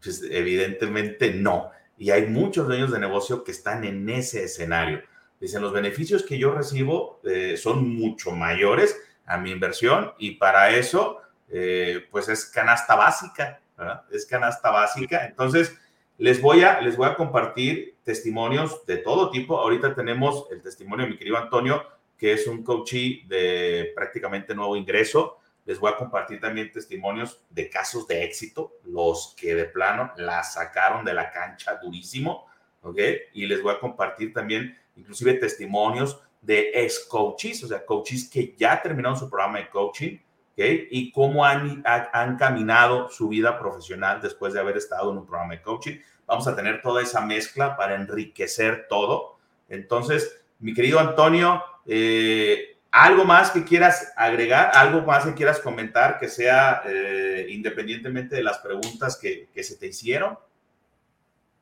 Pues 0.03 0.23
evidentemente 0.29 1.33
no. 1.33 1.71
Y 1.97 2.11
hay 2.11 2.27
muchos 2.27 2.67
dueños 2.67 2.91
de 2.91 2.99
negocio 2.99 3.45
que 3.45 3.53
están 3.53 3.85
en 3.85 4.09
ese 4.09 4.45
escenario. 4.45 5.03
Dicen, 5.41 5.63
los 5.63 5.73
beneficios 5.73 6.25
que 6.25 6.39
yo 6.39 6.53
recibo 6.53 7.21
eh, 7.25 7.57
son 7.57 7.89
mucho 7.97 8.31
mayores 8.33 8.97
a 9.27 9.39
mi 9.39 9.51
inversión 9.51 10.13
y 10.19 10.33
para 10.33 10.71
eso, 10.71 11.21
eh, 11.49 12.07
pues 12.11 12.29
es 12.29 12.47
canasta 12.47 12.95
básica, 12.95 13.61
¿verdad? 13.77 14.05
Es 14.11 14.27
canasta 14.27 14.71
básica. 14.71 15.27
Entonces, 15.27 15.77
les 16.19 16.41
voy, 16.41 16.63
a, 16.63 16.81
les 16.81 16.97
voy 16.97 17.09
a 17.09 17.17
compartir 17.17 17.97
testimonios 18.05 18.87
de 18.87 18.99
todo 18.99 19.31
tipo. 19.31 19.59
Ahorita 19.59 19.95
tenemos 19.95 20.47
el 20.51 20.63
testimonio 20.63 21.07
de 21.07 21.13
mi 21.13 21.19
querido 21.19 21.37
Antonio, 21.37 21.85
que 22.17 22.33
es 22.33 22.47
un 22.47 22.63
coachee 22.63 23.25
de 23.27 23.93
prácticamente 23.95 24.55
nuevo 24.55 24.77
ingreso. 24.77 25.39
Les 25.65 25.79
voy 25.79 25.93
a 25.93 25.97
compartir 25.97 26.41
también 26.41 26.73
testimonios 26.73 27.41
de 27.51 27.71
casos 27.71 28.07
de 28.09 28.25
éxito, 28.25 28.75
los 28.85 29.35
que 29.39 29.55
de 29.55 29.65
plano 29.67 30.13
la 30.17 30.43
sacaron 30.43 31.05
de 31.05 31.15
la 31.15 31.31
cancha 31.31 31.77
durísimo, 31.77 32.47
¿ok? 32.83 32.99
Y 33.35 33.47
les 33.47 33.63
voy 33.63 33.75
a 33.75 33.79
compartir 33.79 34.33
también 34.33 34.77
inclusive 34.97 35.35
testimonios 35.35 36.21
de 36.41 36.73
ex 36.75 37.07
coaches, 37.09 37.63
o 37.63 37.69
sea, 37.69 37.87
coaches 37.87 38.29
que 38.29 38.55
ya 38.57 38.83
terminaron 38.83 39.17
su 39.17 39.31
programa 39.31 39.59
de 39.59 39.71
coaching, 39.71 40.19
¿ok? 40.53 40.65
Y 40.91 41.13
cómo 41.13 41.45
han, 41.45 41.83
han 41.85 42.37
caminado 42.37 43.09
su 43.09 43.29
vida 43.29 43.59
profesional 43.59 44.21
después 44.21 44.53
de 44.53 44.61
haber 44.61 44.77
estado 44.77 45.13
en 45.13 45.19
un 45.19 45.27
programa 45.27 45.55
de 45.55 45.63
coaching. 45.63 45.99
Vamos 46.27 46.47
a 46.49 46.57
tener 46.57 46.83
toda 46.83 47.03
esa 47.03 47.21
mezcla 47.21 47.77
para 47.77 47.95
enriquecer 47.95 48.87
todo. 48.89 49.39
Entonces, 49.69 50.45
mi 50.59 50.75
querido 50.75 50.99
Antonio, 50.99 51.63
eh, 51.87 52.72
¿Algo 52.93 53.25
más 53.25 53.51
que 53.51 53.65
quieras 53.65 54.13
agregar? 54.17 54.71
¿Algo 54.75 55.01
más 55.01 55.25
que 55.25 55.33
quieras 55.33 55.61
comentar 55.61 56.19
que 56.19 56.29
sea 56.29 56.83
eh, 56.85 57.47
independientemente 57.49 58.37
de 58.37 58.43
las 58.43 58.59
preguntas 58.59 59.19
que, 59.19 59.49
se 59.63 59.77
te 59.79 59.87
hicieron? 59.87 60.39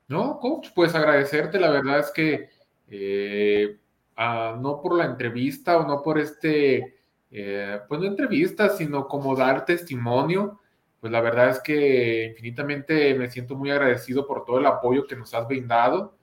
No, 0.09 0.41
coach, 0.41 0.71
pues 0.75 0.93
agradecerte. 0.93 1.61
La 1.61 1.71
verdad 1.71 2.01
es 2.01 2.11
que 2.11 2.51
eh, 2.89 3.79
ah, 4.17 4.59
no 4.61 4.83
por 4.83 4.97
la 4.97 5.05
entrevista 5.05 5.79
o 5.79 5.87
no 5.87 6.03
por 6.03 6.19
este, 6.19 6.99
eh, 7.31 7.81
pues 7.87 8.01
no 8.01 8.09
entrevista, 8.09 8.69
sino 8.71 9.07
como 9.07 9.37
dar 9.37 9.65
testimonio. 9.65 10.59
Pues 10.99 11.13
la 11.13 11.21
verdad 11.21 11.51
es 11.51 11.61
que 11.61 12.25
infinitamente 12.27 13.15
me 13.15 13.31
siento 13.31 13.55
muy 13.55 13.71
agradecido 13.71 14.27
por 14.27 14.45
todo 14.45 14.59
el 14.59 14.67
apoyo 14.67 15.07
que 15.07 15.15
nos 15.15 15.33
has 15.33 15.47
brindado. 15.47 16.19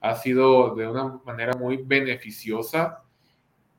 Ha 0.00 0.14
sido 0.14 0.74
de 0.74 0.88
una 0.88 1.20
manera 1.26 1.52
muy 1.58 1.76
beneficiosa 1.76 3.02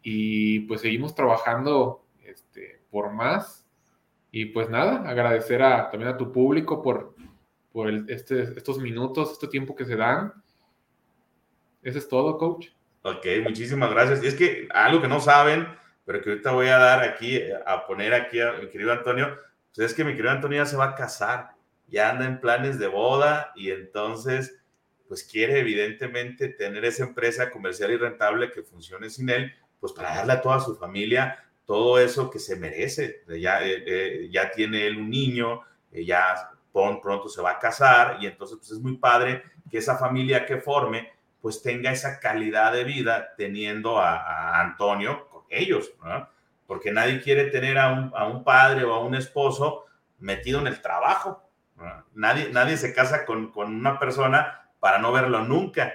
y 0.10 0.62
pues 0.62 0.80
seguimos 0.80 1.14
trabajando 1.14 2.06
este, 2.24 2.82
por 2.90 3.12
más 3.12 3.68
Y 4.32 4.46
pues 4.46 4.70
nada, 4.70 5.02
agradecer 5.06 5.62
a, 5.62 5.90
también 5.90 6.14
a 6.14 6.18
tu 6.18 6.32
público 6.32 6.82
por, 6.82 7.14
por 7.74 7.90
este, 7.90 8.44
estos 8.44 8.80
minutos, 8.80 9.34
este 9.34 9.50
tiempo 9.50 9.76
que 9.76 9.84
se 9.84 9.98
dan. 9.98 10.32
Eso 11.84 11.98
es 11.98 12.08
todo, 12.08 12.38
coach. 12.38 12.70
Ok, 13.02 13.26
muchísimas 13.44 13.92
gracias. 13.92 14.24
Y 14.24 14.28
es 14.28 14.36
que 14.36 14.70
algo 14.74 15.02
que 15.02 15.10
no 15.10 15.20
saben, 15.20 15.68
pero 16.06 16.22
que 16.22 16.30
ahorita 16.30 16.52
voy 16.52 16.68
a 16.68 16.78
dar 16.78 17.04
aquí, 17.04 17.42
a 17.66 17.86
poner 17.86 18.14
aquí 18.14 18.40
a 18.40 18.54
mi 18.54 18.70
querido 18.70 18.94
Antonio, 18.94 19.38
pues 19.76 19.92
es 19.92 19.94
que 19.94 20.06
mi 20.06 20.12
querido 20.12 20.32
Antonio 20.32 20.64
ya 20.64 20.66
se 20.66 20.78
va 20.78 20.86
a 20.86 20.96
casar, 20.96 21.52
ya 21.88 22.12
anda 22.12 22.26
en 22.26 22.40
planes 22.40 22.80
de 22.80 22.88
boda 22.88 23.52
y 23.58 23.72
entonces, 23.72 24.58
pues 25.10 25.26
quiere 25.26 25.60
evidentemente 25.60 26.48
tener 26.48 26.86
esa 26.86 27.04
empresa 27.04 27.52
comercial 27.52 27.92
y 27.92 27.98
rentable 27.98 28.52
que 28.52 28.64
funcione 28.64 29.10
sin 29.10 29.30
él, 29.30 29.54
pues 29.80 29.94
para 29.94 30.16
darle 30.16 30.34
a 30.34 30.42
toda 30.42 30.60
su 30.60 30.76
familia 30.76 31.44
todo 31.68 32.00
eso 32.00 32.30
que 32.30 32.40
se 32.40 32.56
merece. 32.56 33.24
Ya, 33.28 33.62
eh, 33.62 33.84
eh, 33.86 34.30
ya 34.32 34.50
tiene 34.52 34.88
él 34.88 34.98
un 34.98 35.10
niño, 35.10 35.62
eh, 35.92 36.04
ya 36.06 36.52
pronto 37.02 37.28
se 37.28 37.42
va 37.42 37.52
a 37.52 37.60
casar 37.60 38.18
y 38.22 38.28
entonces 38.28 38.58
pues 38.58 38.72
es 38.72 38.80
muy 38.80 38.98
padre 38.98 39.44
que 39.70 39.80
esa 39.80 39.98
familia 39.98 40.46
que 40.46 40.58
forme 40.58 41.12
pues 41.42 41.64
tenga 41.64 41.92
esa 41.92 42.20
calidad 42.20 42.72
de 42.72 42.84
vida 42.84 43.34
teniendo 43.36 44.00
a, 44.00 44.60
Antonio 44.60 45.28
con 45.30 45.44
ellos, 45.50 45.92
porque 46.68 46.92
nadie 46.92 47.22
quiere 47.22 47.46
tener 47.46 47.78
a 47.78 47.92
un, 48.28 48.44
padre 48.44 48.84
o 48.84 48.94
a 48.94 49.00
un 49.00 49.16
esposo 49.16 49.86
metido 50.20 50.60
en 50.60 50.68
el 50.68 50.82
trabajo. 50.82 51.50
Nadie, 52.14 52.50
nadie 52.52 52.78
se 52.78 52.94
casa 52.94 53.26
con, 53.26 53.52
una 53.56 53.98
persona 53.98 54.70
para 54.80 55.00
no 55.00 55.12
verlo 55.12 55.44
nunca, 55.44 55.94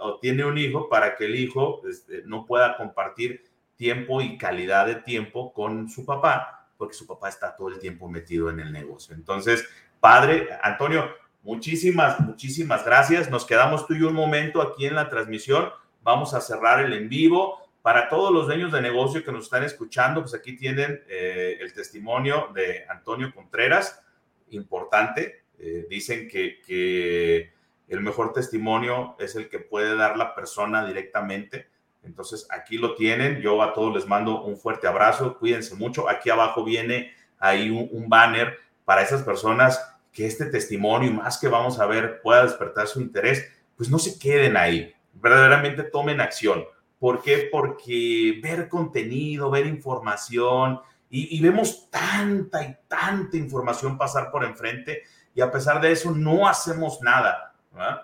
o 0.00 0.18
tiene 0.18 0.44
un 0.44 0.58
hijo 0.58 0.88
para 0.88 1.16
que 1.16 1.26
el 1.26 1.36
hijo 1.36 1.82
este, 1.88 2.22
no 2.24 2.46
pueda 2.46 2.76
compartir 2.76 3.44
tiempo 3.76 4.20
y 4.20 4.36
calidad 4.36 4.86
de 4.86 4.96
tiempo 4.96 5.52
con 5.52 5.88
su 5.88 6.04
papá, 6.04 6.68
porque 6.76 6.94
su 6.94 7.06
papá 7.06 7.28
está 7.28 7.56
todo 7.56 7.68
el 7.68 7.78
tiempo 7.78 8.08
metido 8.08 8.50
en 8.50 8.60
el 8.60 8.72
negocio. 8.72 9.14
Entonces, 9.14 9.66
padre, 10.00 10.48
Antonio, 10.62 11.08
muchísimas, 11.42 12.20
muchísimas 12.20 12.84
gracias. 12.84 13.30
Nos 13.30 13.44
quedamos 13.44 13.86
tú 13.86 13.94
y 13.94 14.02
un 14.02 14.14
momento 14.14 14.60
aquí 14.60 14.86
en 14.86 14.96
la 14.96 15.08
transmisión. 15.08 15.70
Vamos 16.02 16.34
a 16.34 16.40
cerrar 16.40 16.84
el 16.84 16.92
en 16.92 17.08
vivo. 17.08 17.58
Para 17.82 18.08
todos 18.08 18.32
los 18.32 18.46
dueños 18.46 18.72
de 18.72 18.82
negocio 18.82 19.24
que 19.24 19.32
nos 19.32 19.44
están 19.44 19.62
escuchando, 19.62 20.20
pues 20.20 20.34
aquí 20.34 20.56
tienen 20.56 21.02
eh, 21.08 21.56
el 21.60 21.72
testimonio 21.72 22.50
de 22.52 22.84
Antonio 22.88 23.32
Contreras, 23.32 24.02
importante. 24.50 25.44
Eh, 25.58 25.86
dicen 25.88 26.28
que, 26.28 26.60
que 26.66 27.52
el 27.88 28.00
mejor 28.00 28.32
testimonio 28.32 29.16
es 29.18 29.34
el 29.34 29.48
que 29.48 29.58
puede 29.58 29.96
dar 29.96 30.16
la 30.16 30.34
persona 30.34 30.86
directamente 30.86 31.68
entonces, 32.08 32.46
aquí 32.50 32.78
lo 32.78 32.94
tienen. 32.94 33.40
Yo 33.40 33.62
a 33.62 33.72
todos 33.72 33.94
les 33.94 34.06
mando 34.06 34.42
un 34.44 34.56
fuerte 34.56 34.86
abrazo. 34.86 35.38
Cuídense 35.38 35.74
mucho. 35.74 36.08
Aquí 36.08 36.30
abajo 36.30 36.64
viene 36.64 37.12
ahí 37.38 37.70
un, 37.70 38.08
banner 38.08 38.58
para 38.84 39.02
esas 39.02 39.22
personas 39.22 39.80
que 40.12 40.26
este 40.26 40.46
testimonio, 40.46 41.12
más 41.12 41.38
que 41.38 41.48
vamos 41.48 41.78
a 41.78 41.86
ver, 41.86 42.20
pueda 42.22 42.42
despertar 42.42 42.86
su 42.86 43.00
interés. 43.00 43.46
Pues 43.76 43.90
no 43.90 43.98
se 43.98 44.18
queden 44.18 44.56
ahí. 44.56 44.92
Verdaderamente 45.12 45.84
tomen 45.84 46.20
acción. 46.20 46.64
¿Por 46.98 47.22
qué? 47.22 47.48
Porque 47.52 48.40
ver 48.42 48.68
contenido, 48.68 49.50
ver 49.50 49.66
información, 49.66 50.80
y, 51.10 51.40
vemos 51.40 51.88
tanta 51.90 52.62
y 52.62 52.76
tanta 52.86 53.38
información 53.38 53.96
pasar 53.96 54.30
por 54.30 54.44
enfrente, 54.44 55.04
y 55.34 55.40
a 55.40 55.50
pesar 55.50 55.80
de 55.80 55.92
eso 55.92 56.10
no 56.10 56.46
hacemos 56.46 57.00
nada. 57.00 57.47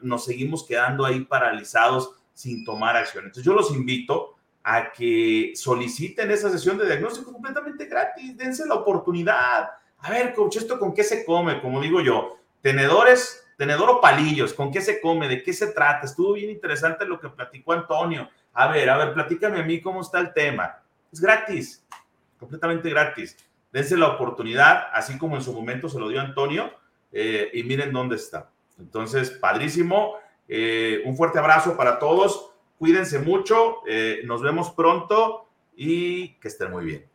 Nos 0.00 0.24
seguimos 0.24 0.66
quedando 0.66 1.04
ahí 1.04 1.20
paralizados 1.20 2.12
sin 2.32 2.64
tomar 2.64 2.96
acción. 2.96 3.24
Entonces 3.24 3.44
yo 3.44 3.54
los 3.54 3.70
invito 3.70 4.34
a 4.62 4.92
que 4.92 5.52
soliciten 5.54 6.30
esa 6.30 6.50
sesión 6.50 6.78
de 6.78 6.86
diagnóstico 6.86 7.32
completamente 7.32 7.84
gratis, 7.84 8.36
dense 8.36 8.66
la 8.66 8.74
oportunidad. 8.74 9.70
A 9.98 10.10
ver, 10.10 10.34
coach, 10.34 10.56
¿esto 10.56 10.78
con 10.78 10.94
qué 10.94 11.04
se 11.04 11.24
come? 11.24 11.60
Como 11.60 11.80
digo 11.82 12.00
yo, 12.00 12.38
tenedores, 12.62 13.46
tenedor 13.58 13.90
o 13.90 14.00
palillos, 14.00 14.54
¿con 14.54 14.72
qué 14.72 14.80
se 14.80 15.00
come? 15.00 15.28
¿De 15.28 15.42
qué 15.42 15.52
se 15.52 15.68
trata? 15.68 16.06
Estuvo 16.06 16.32
bien 16.32 16.50
interesante 16.50 17.04
lo 17.04 17.20
que 17.20 17.28
platicó 17.28 17.74
Antonio. 17.74 18.28
A 18.54 18.68
ver, 18.68 18.88
a 18.88 18.96
ver, 18.96 19.12
platícame 19.12 19.60
a 19.60 19.62
mí 19.62 19.82
cómo 19.82 20.00
está 20.00 20.18
el 20.18 20.32
tema. 20.32 20.82
Es 21.12 21.20
gratis, 21.20 21.86
completamente 22.38 22.88
gratis. 22.88 23.36
Dense 23.70 23.96
la 23.96 24.08
oportunidad, 24.08 24.86
así 24.92 25.18
como 25.18 25.36
en 25.36 25.42
su 25.42 25.52
momento 25.52 25.88
se 25.88 25.98
lo 25.98 26.08
dio 26.08 26.20
Antonio, 26.20 26.72
eh, 27.12 27.50
y 27.52 27.62
miren 27.64 27.92
dónde 27.92 28.16
está. 28.16 28.50
Entonces, 28.78 29.30
padrísimo. 29.30 30.14
Eh, 30.48 31.02
un 31.04 31.16
fuerte 31.16 31.38
abrazo 31.38 31.76
para 31.76 31.98
todos. 31.98 32.50
Cuídense 32.78 33.18
mucho. 33.18 33.78
Eh, 33.86 34.22
nos 34.24 34.42
vemos 34.42 34.70
pronto 34.70 35.48
y 35.76 36.34
que 36.34 36.48
estén 36.48 36.70
muy 36.70 36.84
bien. 36.84 37.13